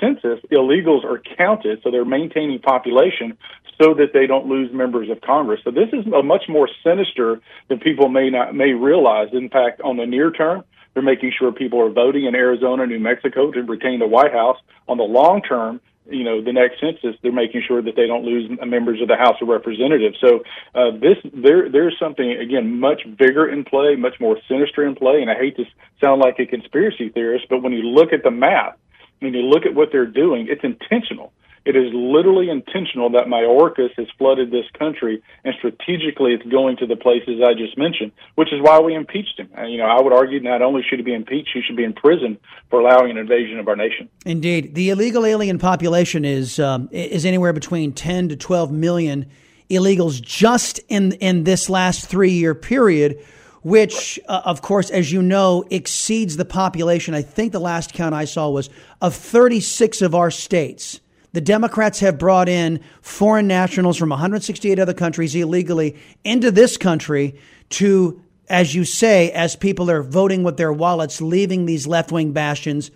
census, 0.00 0.40
illegals 0.50 1.04
are 1.04 1.20
counted, 1.36 1.80
so 1.84 1.90
they're 1.90 2.06
maintaining 2.06 2.58
population 2.58 3.36
so 3.78 3.92
that 3.92 4.14
they 4.14 4.26
don't 4.26 4.46
lose 4.46 4.72
members 4.72 5.10
of 5.10 5.20
Congress. 5.20 5.60
So 5.64 5.70
this 5.70 5.90
is 5.92 6.06
a 6.06 6.22
much 6.22 6.44
more 6.48 6.66
sinister 6.82 7.42
than 7.68 7.78
people 7.78 8.08
may 8.08 8.30
not 8.30 8.54
may 8.54 8.72
realize. 8.72 9.28
In 9.34 9.50
fact, 9.50 9.82
on 9.82 9.98
the 9.98 10.06
near 10.06 10.30
term, 10.30 10.64
they're 10.94 11.02
making 11.02 11.34
sure 11.38 11.52
people 11.52 11.78
are 11.82 11.90
voting 11.90 12.24
in 12.24 12.34
Arizona, 12.34 12.86
New 12.86 12.98
Mexico 12.98 13.52
to 13.52 13.62
retain 13.64 13.98
the 13.98 14.06
White 14.06 14.32
House. 14.32 14.56
On 14.88 14.96
the 14.96 15.04
long 15.04 15.42
term, 15.42 15.78
you 16.08 16.24
know 16.24 16.42
the 16.42 16.54
next 16.54 16.80
census 16.80 17.20
they're 17.22 17.32
making 17.32 17.64
sure 17.68 17.82
that 17.82 17.96
they 17.96 18.06
don't 18.06 18.24
lose 18.24 18.50
members 18.64 19.02
of 19.02 19.08
the 19.08 19.16
House 19.16 19.36
of 19.42 19.48
Representatives. 19.48 20.16
So 20.22 20.42
uh, 20.74 20.92
this 20.92 21.18
there 21.34 21.68
there's 21.68 21.96
something 22.00 22.30
again 22.32 22.80
much 22.80 23.02
bigger 23.18 23.46
in 23.46 23.62
play, 23.64 23.94
much 23.96 24.18
more 24.20 24.38
sinister 24.48 24.86
in 24.86 24.94
play, 24.94 25.20
and 25.20 25.30
I 25.30 25.34
hate 25.34 25.56
to 25.56 25.64
sound 26.02 26.22
like 26.22 26.38
a 26.38 26.46
conspiracy 26.46 27.10
theorist, 27.10 27.44
but 27.50 27.62
when 27.62 27.72
you 27.72 27.82
look 27.82 28.14
at 28.14 28.22
the 28.22 28.30
map, 28.30 28.78
when 29.20 29.34
you 29.34 29.42
look 29.42 29.66
at 29.66 29.74
what 29.74 29.88
they're 29.92 30.06
doing, 30.06 30.48
it's 30.48 30.64
intentional. 30.64 31.32
It 31.66 31.74
is 31.74 31.92
literally 31.92 32.48
intentional 32.48 33.10
that 33.10 33.26
Mayorkas 33.26 33.90
has 33.96 34.06
flooded 34.18 34.52
this 34.52 34.66
country, 34.78 35.20
and 35.44 35.52
strategically, 35.58 36.32
it's 36.32 36.44
going 36.44 36.76
to 36.76 36.86
the 36.86 36.94
places 36.94 37.42
I 37.44 37.54
just 37.54 37.76
mentioned, 37.76 38.12
which 38.36 38.52
is 38.52 38.60
why 38.62 38.78
we 38.78 38.94
impeached 38.94 39.36
him. 39.36 39.50
And, 39.52 39.72
you 39.72 39.78
know, 39.78 39.86
I 39.86 40.00
would 40.00 40.12
argue 40.12 40.38
not 40.38 40.62
only 40.62 40.82
should 40.88 41.00
he 41.00 41.04
be 41.04 41.12
impeached, 41.12 41.50
he 41.52 41.62
should 41.62 41.76
be 41.76 41.82
in 41.82 41.92
prison 41.92 42.38
for 42.70 42.78
allowing 42.78 43.10
an 43.10 43.18
invasion 43.18 43.58
of 43.58 43.66
our 43.66 43.74
nation. 43.74 44.08
Indeed, 44.24 44.76
the 44.76 44.90
illegal 44.90 45.26
alien 45.26 45.58
population 45.58 46.24
is 46.24 46.60
um, 46.60 46.88
is 46.92 47.26
anywhere 47.26 47.52
between 47.52 47.92
ten 47.92 48.28
to 48.28 48.36
twelve 48.36 48.70
million 48.70 49.26
illegals 49.68 50.22
just 50.22 50.78
in 50.88 51.12
in 51.14 51.42
this 51.42 51.68
last 51.68 52.06
three 52.06 52.30
year 52.30 52.54
period 52.54 53.18
which, 53.66 54.20
uh, 54.28 54.42
of 54.44 54.62
course, 54.62 54.90
as 54.90 55.10
you 55.10 55.20
know, 55.20 55.64
exceeds 55.70 56.36
the 56.36 56.44
population. 56.44 57.14
I 57.14 57.22
think 57.22 57.50
the 57.50 57.58
last 57.58 57.92
count 57.92 58.14
I 58.14 58.24
saw 58.24 58.48
was 58.48 58.70
of 59.00 59.12
36 59.12 60.02
of 60.02 60.14
our 60.14 60.30
states. 60.30 61.00
The 61.32 61.40
Democrats 61.40 61.98
have 61.98 62.16
brought 62.16 62.48
in 62.48 62.78
foreign 63.02 63.48
nationals 63.48 63.96
from 63.96 64.10
168 64.10 64.78
other 64.78 64.94
countries 64.94 65.34
illegally 65.34 65.96
into 66.22 66.52
this 66.52 66.76
country 66.76 67.40
to, 67.70 68.22
as 68.48 68.72
you 68.72 68.84
say, 68.84 69.32
as 69.32 69.56
people 69.56 69.90
are 69.90 70.04
voting 70.04 70.44
with 70.44 70.58
their 70.58 70.72
wallets, 70.72 71.20
leaving 71.20 71.66
these 71.66 71.88
left 71.88 72.12
wing 72.12 72.30
bastions 72.30 72.92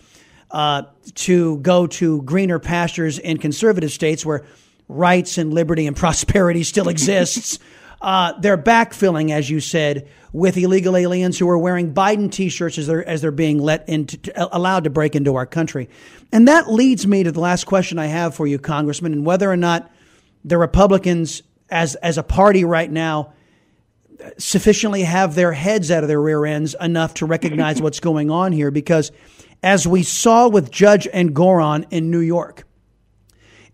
uh, 0.53 0.85
to 1.17 1.57
go 1.59 1.89
to 1.89 2.23
greener 2.23 2.61
pastures 2.61 3.19
in 3.19 3.39
conservative 3.39 3.91
states 3.91 4.25
where 4.25 4.45
rights 4.87 5.37
and 5.37 5.53
liberty 5.53 5.89
and 5.89 5.97
prosperity 6.05 6.63
still 6.63 6.89
exists. 6.89 7.59
Uh, 8.01 8.33
they're 8.41 8.59
backfilling, 8.59 9.31
as 9.31 9.51
you 9.51 9.61
said, 9.61 10.09
with 10.33 10.57
illegal 10.57 10.97
aliens 10.97 11.39
who 11.39 11.49
are 11.49 11.59
wearing 11.59 11.93
Biden 11.93 12.31
T-shirts 12.31 12.79
as 12.79 12.87
they're 12.87 13.07
as 13.07 13.21
they're 13.21 13.31
being 13.31 13.59
let 13.59 13.87
into 13.89 14.19
allowed 14.57 14.85
to 14.85 14.91
break 14.91 15.15
into 15.15 15.37
our 15.37 15.47
country, 15.47 15.89
and 16.33 16.49
that 16.49 16.71
leads 16.71 17.07
me 17.07 17.23
to 17.25 17.33
the 17.33 17.41
last 17.41 17.65
question 17.65 17.99
I 17.99 18.07
have 18.07 18.35
for 18.35 18.47
you, 18.47 18.59
Congressman, 18.59 19.13
and 19.13 19.27
whether 19.27 19.51
or 19.51 19.57
not 19.57 19.91
the 20.45 20.57
Republicans, 20.57 21.43
as 21.69 21.95
as 21.97 22.17
a 22.17 22.23
party 22.23 22.65
right 22.65 22.91
now, 22.91 23.35
sufficiently 24.39 25.03
have 25.03 25.35
their 25.35 25.53
heads 25.53 25.91
out 25.91 26.03
of 26.03 26.09
their 26.09 26.21
rear 26.21 26.47
ends 26.47 26.75
enough 26.81 27.15
to 27.15 27.27
recognize 27.27 27.83
what's 27.83 28.01
going 28.01 28.31
on 28.31 28.53
here, 28.53 28.71
because 28.71 29.13
as 29.63 29.87
we 29.87 30.03
saw 30.03 30.49
with 30.49 30.71
Judge 30.71 31.07
Engoron 31.13 31.87
in 31.91 32.11
New 32.11 32.21
York, 32.21 32.67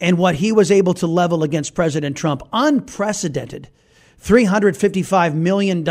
and 0.00 0.18
what 0.18 0.34
he 0.34 0.50
was 0.50 0.72
able 0.72 0.94
to 0.94 1.06
level 1.06 1.44
against 1.44 1.74
President 1.74 2.16
Trump, 2.16 2.42
unprecedented 2.52 3.68
$355 4.20 5.35
million 5.35 5.85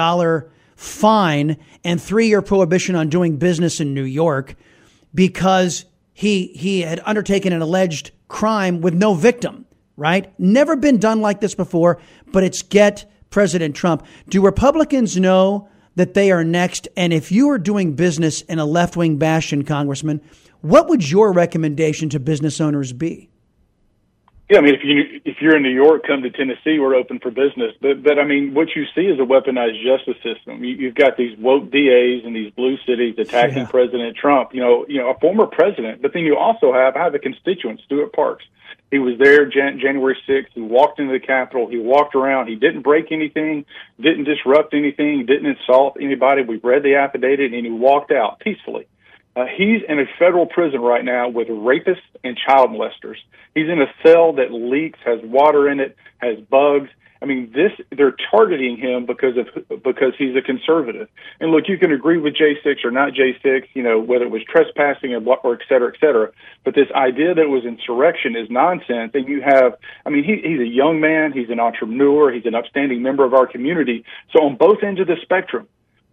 fine 0.75 1.57
and 1.83 2.01
three 2.01 2.27
year 2.27 2.41
prohibition 2.41 2.95
on 2.95 3.09
doing 3.09 3.37
business 3.37 3.79
in 3.79 3.93
New 3.93 4.03
York 4.03 4.55
because 5.13 5.85
he, 6.13 6.47
he 6.47 6.81
had 6.81 7.01
undertaken 7.05 7.53
an 7.53 7.61
alleged 7.61 8.11
crime 8.27 8.81
with 8.81 8.93
no 8.93 9.13
victim, 9.13 9.65
right? 9.95 10.37
Never 10.39 10.75
been 10.75 10.97
done 10.97 11.21
like 11.21 11.39
this 11.39 11.55
before, 11.55 11.99
but 12.31 12.43
it's 12.43 12.61
get 12.61 13.09
President 13.29 13.75
Trump. 13.75 14.05
Do 14.29 14.41
Republicans 14.41 15.17
know 15.17 15.69
that 15.95 16.13
they 16.13 16.31
are 16.31 16.43
next? 16.43 16.87
And 16.95 17.13
if 17.13 17.31
you 17.31 17.49
are 17.49 17.57
doing 17.57 17.93
business 17.95 18.41
in 18.43 18.59
a 18.59 18.65
left 18.65 18.97
wing 18.97 19.17
bastion, 19.17 19.63
Congressman, 19.63 20.21
what 20.61 20.87
would 20.89 21.09
your 21.09 21.31
recommendation 21.31 22.09
to 22.09 22.19
business 22.19 22.59
owners 22.59 22.91
be? 22.93 23.29
Yeah, 24.49 24.59
I 24.59 24.61
mean, 24.61 24.75
if 24.75 24.81
you 24.83 25.21
if 25.25 25.37
you're 25.41 25.55
in 25.57 25.63
New 25.63 25.73
York, 25.73 26.05
come 26.05 26.21
to 26.21 26.29
Tennessee. 26.29 26.77
We're 26.77 26.93
open 26.93 27.19
for 27.19 27.31
business. 27.31 27.73
But 27.81 28.03
but 28.03 28.19
I 28.19 28.25
mean, 28.25 28.53
what 28.53 28.75
you 28.75 28.85
see 28.93 29.01
is 29.01 29.19
a 29.19 29.23
weaponized 29.23 29.81
justice 29.83 30.21
system. 30.21 30.63
You, 30.63 30.75
you've 30.75 30.93
got 30.93 31.17
these 31.17 31.35
woke 31.39 31.71
DAs 31.71 32.21
in 32.23 32.33
these 32.33 32.53
blue 32.53 32.77
cities 32.85 33.15
attacking 33.17 33.63
yeah. 33.63 33.65
President 33.65 34.15
Trump. 34.15 34.53
You 34.53 34.61
know, 34.61 34.85
you 34.87 34.99
know, 34.99 35.09
a 35.09 35.19
former 35.19 35.47
president. 35.47 36.03
But 36.03 36.13
then 36.13 36.23
you 36.23 36.37
also 36.37 36.71
have 36.73 36.95
I 36.95 37.03
have 37.05 37.15
a 37.15 37.19
constituent, 37.19 37.81
Stewart 37.85 38.13
Parks. 38.13 38.45
He 38.91 38.99
was 38.99 39.17
there 39.17 39.47
Jan- 39.47 39.79
January 39.79 40.15
6th. 40.29 40.53
He 40.53 40.61
walked 40.61 40.99
into 40.99 41.11
the 41.11 41.19
Capitol. 41.19 41.67
He 41.67 41.79
walked 41.79 42.13
around. 42.13 42.47
He 42.47 42.55
didn't 42.55 42.83
break 42.83 43.11
anything, 43.11 43.65
didn't 43.99 44.25
disrupt 44.25 44.75
anything, 44.75 45.25
didn't 45.25 45.47
insult 45.47 45.97
anybody. 45.99 46.43
We 46.43 46.57
read 46.57 46.83
the 46.83 46.95
affidavit, 46.95 47.51
and 47.51 47.65
he 47.65 47.71
walked 47.71 48.11
out 48.11 48.39
peacefully. 48.39 48.87
Uh, 49.35 49.45
he's 49.45 49.81
in 49.87 49.99
a 49.99 50.05
federal 50.17 50.45
prison 50.45 50.79
right 50.79 51.03
now 51.03 51.27
with 51.27 51.47
rapists 51.49 51.97
and 52.23 52.37
child 52.37 52.69
molesters. 52.69 53.17
He's 53.53 53.67
in 53.67 53.81
a 53.81 53.87
cell 54.01 54.33
that 54.33 54.51
leaks, 54.51 54.99
has 55.05 55.19
water 55.23 55.69
in 55.69 55.79
it, 55.79 55.97
has 56.19 56.39
bugs. 56.39 56.89
I 57.21 57.25
mean, 57.25 57.51
this 57.53 57.71
they're 57.95 58.15
targeting 58.29 58.77
him 58.77 59.05
because 59.05 59.35
of 59.37 59.83
because 59.83 60.13
he's 60.17 60.35
a 60.35 60.41
conservative. 60.41 61.07
And 61.39 61.51
look, 61.51 61.67
you 61.67 61.77
can 61.77 61.91
agree 61.91 62.17
with 62.17 62.35
J6 62.35 62.85
or 62.85 62.91
not 62.91 63.13
J6, 63.13 63.63
you 63.73 63.83
know, 63.83 63.99
whether 63.99 64.25
it 64.25 64.31
was 64.31 64.43
trespassing 64.43 65.13
or, 65.13 65.37
or 65.37 65.53
et 65.53 65.61
cetera, 65.67 65.91
et 65.93 65.99
cetera. 65.99 66.31
But 66.63 66.75
this 66.75 66.87
idea 66.93 67.33
that 67.33 67.41
it 67.41 67.49
was 67.49 67.65
insurrection 67.65 68.35
is 68.35 68.49
nonsense. 68.49 69.11
And 69.15 69.27
you 69.27 69.41
have, 69.41 69.75
I 70.05 70.09
mean, 70.11 70.23
he, 70.23 70.35
he's 70.47 70.59
a 70.59 70.67
young 70.67 70.99
man, 70.99 71.31
he's 71.31 71.49
an 71.49 71.59
entrepreneur, 71.59 72.31
he's 72.31 72.45
an 72.45 72.53
upstanding 72.53 73.01
member 73.01 73.25
of 73.25 73.33
our 73.33 73.47
community. 73.47 74.05
So 74.31 74.43
on 74.43 74.55
both 74.55 74.83
ends 74.83 74.99
of 74.99 75.07
the 75.07 75.15
spectrum, 75.21 75.67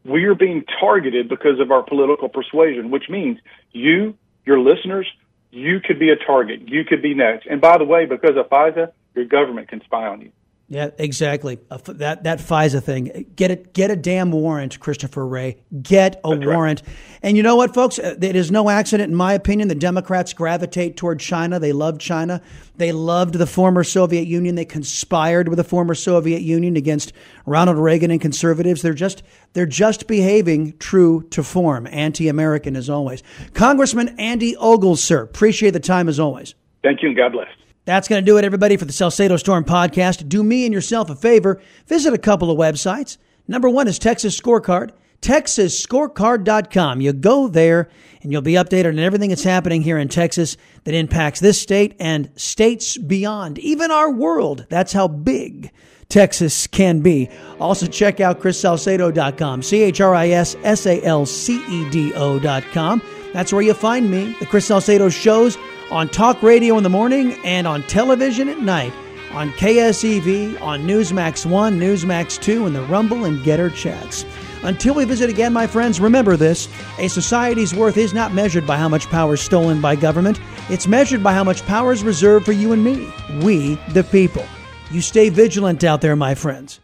we 0.05 0.25
are 0.25 0.35
being 0.35 0.65
targeted 0.81 1.29
because 1.29 1.61
of 1.61 1.71
our 1.71 1.83
political 1.83 2.29
persuasion, 2.29 2.91
which 2.91 3.09
means 3.09 3.39
you, 3.73 4.17
your 4.45 4.59
listeners, 4.59 5.07
you 5.51 5.81
could 5.81 5.99
be 5.99 6.11
a 6.11 6.17
target. 6.17 6.69
You 6.69 6.85
could 6.85 7.03
be 7.03 7.15
next. 7.15 7.47
And 7.47 7.61
by 7.61 7.79
the 7.79 7.85
way, 7.85 8.07
because 8.07 8.37
of 8.37 8.49
FISA, 8.49 8.93
your 9.15 9.27
government 9.27 9.69
can 9.69 9.83
spy 9.83 10.07
on 10.07 10.21
you. 10.23 10.33
Yeah, 10.69 10.89
exactly. 10.97 11.59
That 11.69 12.25
that 12.25 12.39
FISA 12.39 12.83
thing. 12.83 13.27
Get 13.37 13.51
it. 13.51 13.75
Get 13.75 13.91
a 13.91 13.97
damn 13.97 14.33
warrant, 14.33 14.81
Christopher 14.81 15.27
Wray. 15.27 15.59
Get 15.83 16.19
a 16.25 16.31
That's 16.31 16.47
warrant. 16.47 16.83
Right. 16.87 16.97
And 17.23 17.37
you 17.37 17.43
know 17.43 17.57
what, 17.57 17.75
folks? 17.75 17.99
Uh, 17.99 18.17
it 18.19 18.35
is 18.35 18.51
no 18.51 18.71
accident, 18.71 19.11
in 19.11 19.15
my 19.15 19.35
opinion, 19.35 19.69
the 19.69 19.75
Democrats 19.75 20.33
gravitate 20.33 20.97
toward 20.97 21.21
China. 21.21 21.59
They 21.59 21.73
love 21.73 21.99
China. 21.99 22.41
They 22.77 22.91
loved 22.91 23.35
the 23.35 23.47
former 23.47 23.85
Soviet 23.85 24.27
Union. 24.27 24.55
They 24.55 24.65
conspired 24.65 25.49
with 25.49 25.59
the 25.59 25.65
former 25.65 25.95
Soviet 25.95 26.41
Union 26.41 26.77
against 26.77 27.13
Ronald 27.45 27.77
Reagan 27.77 28.11
and 28.11 28.21
conservatives. 28.21 28.81
They're 28.81 28.95
just 28.95 29.23
they're 29.53 29.67
just 29.67 30.07
behaving 30.07 30.79
true 30.79 31.23
to 31.33 31.43
form, 31.43 31.87
anti-American 31.87 32.77
as 32.77 32.89
always. 32.89 33.23
Congressman 33.53 34.19
Andy 34.19 34.57
Ogles, 34.57 35.03
sir, 35.03 35.23
appreciate 35.23 35.73
the 35.73 35.81
time 35.81 36.09
as 36.09 36.19
always. 36.19 36.55
Thank 36.83 37.03
you, 37.03 37.09
and 37.09 37.17
God 37.17 37.33
bless. 37.33 37.49
That's 37.85 38.07
going 38.07 38.23
to 38.23 38.27
do 38.27 38.39
it, 38.39 38.45
everybody, 38.45 38.77
for 38.77 38.85
the 38.85 38.93
Salcedo 38.93 39.37
Storm 39.37 39.65
podcast. 39.65 40.29
Do 40.29 40.43
me 40.43 40.65
and 40.65 40.73
yourself 40.73 41.11
a 41.11 41.17
favor. 41.17 41.61
Visit 41.87 42.15
a 42.15 42.19
couple 42.19 42.51
of 42.51 42.59
websites. 42.59 43.17
Number 43.49 43.69
one 43.69 43.89
is 43.89 43.99
Texas 43.99 44.39
Scorecard, 44.39 44.93
texasscorecard.com. 45.21 47.01
You 47.01 47.13
go 47.13 47.49
there 47.49 47.91
and 48.23 48.31
you'll 48.31 48.41
be 48.41 48.53
updated 48.53 48.91
on 48.91 48.99
everything 49.01 49.31
that's 49.31 49.43
happening 49.43 49.83
here 49.83 49.99
in 49.99 50.09
Texas 50.09 50.57
that 50.85 50.95
impacts 50.95 51.41
this 51.41 51.61
state 51.61 51.97
and 51.99 52.31
states 52.37 52.97
beyond, 52.97 53.59
even 53.59 53.91
our 53.91 54.13
world. 54.13 54.65
That's 54.69 54.93
how 54.93 55.09
big 55.09 55.73
Texas 56.09 56.69
can 56.69 57.01
be. 57.01 57.29
Also, 57.59 57.87
check 57.87 58.21
out 58.21 58.41
ChrisSalcedo.com, 58.41 59.63
C 59.63 59.83
H 59.83 60.01
R 60.01 60.15
I 60.15 60.29
S 60.29 60.57
S 60.63 60.87
A 60.87 61.03
L 61.03 61.27
C 61.27 61.65
E 61.69 61.91
D 61.91 62.15
O.com. 62.15 63.03
That's 63.33 63.53
where 63.53 63.63
you 63.63 63.75
find 63.75 64.11
me. 64.11 64.37
The 64.39 64.47
Chris 64.47 64.67
Salcedo 64.67 65.09
shows 65.09 65.57
on 65.93 66.09
talk 66.09 66.43
radio 66.43 66.79
in 66.79 66.83
the 66.83 66.89
morning 66.89 67.35
and 67.45 67.67
on 67.67 67.83
television 67.83 68.49
at 68.49 68.59
night 68.59 68.95
on 69.33 69.51
KSEV, 69.53 70.61
on 70.61 70.87
Newsmax 70.87 71.47
1, 71.47 71.79
Newsmax 71.79 72.41
2, 72.41 72.67
and 72.67 72.75
the 72.77 72.83
Rumble 72.83 73.25
and 73.25 73.43
GETTR 73.45 73.75
chats. 73.75 74.25
Until 74.63 74.95
we 74.95 75.05
visit 75.05 75.29
again, 75.29 75.53
my 75.53 75.67
friends, 75.67 76.01
remember 76.01 76.37
this 76.37 76.69
a 76.99 77.09
society's 77.09 77.75
worth 77.75 77.97
is 77.97 78.15
not 78.15 78.33
measured 78.33 78.67
by 78.67 78.77
how 78.77 78.89
much 78.89 79.09
power 79.09 79.35
is 79.35 79.41
stolen 79.41 79.81
by 79.81 79.97
government, 79.97 80.41
it's 80.69 80.87
measured 80.87 81.23
by 81.23 81.33
how 81.33 81.45
much 81.45 81.65
power 81.67 81.93
is 81.93 82.05
reserved 82.05 82.45
for 82.45 82.53
you 82.53 82.73
and 82.73 82.85
me, 82.85 83.11
we 83.43 83.75
the 83.93 84.05
people. 84.05 84.45
You 84.91 85.01
stay 85.01 85.31
vigilant 85.31 85.83
out 85.85 86.01
there, 86.01 86.17
my 86.17 86.35
friends. 86.35 86.82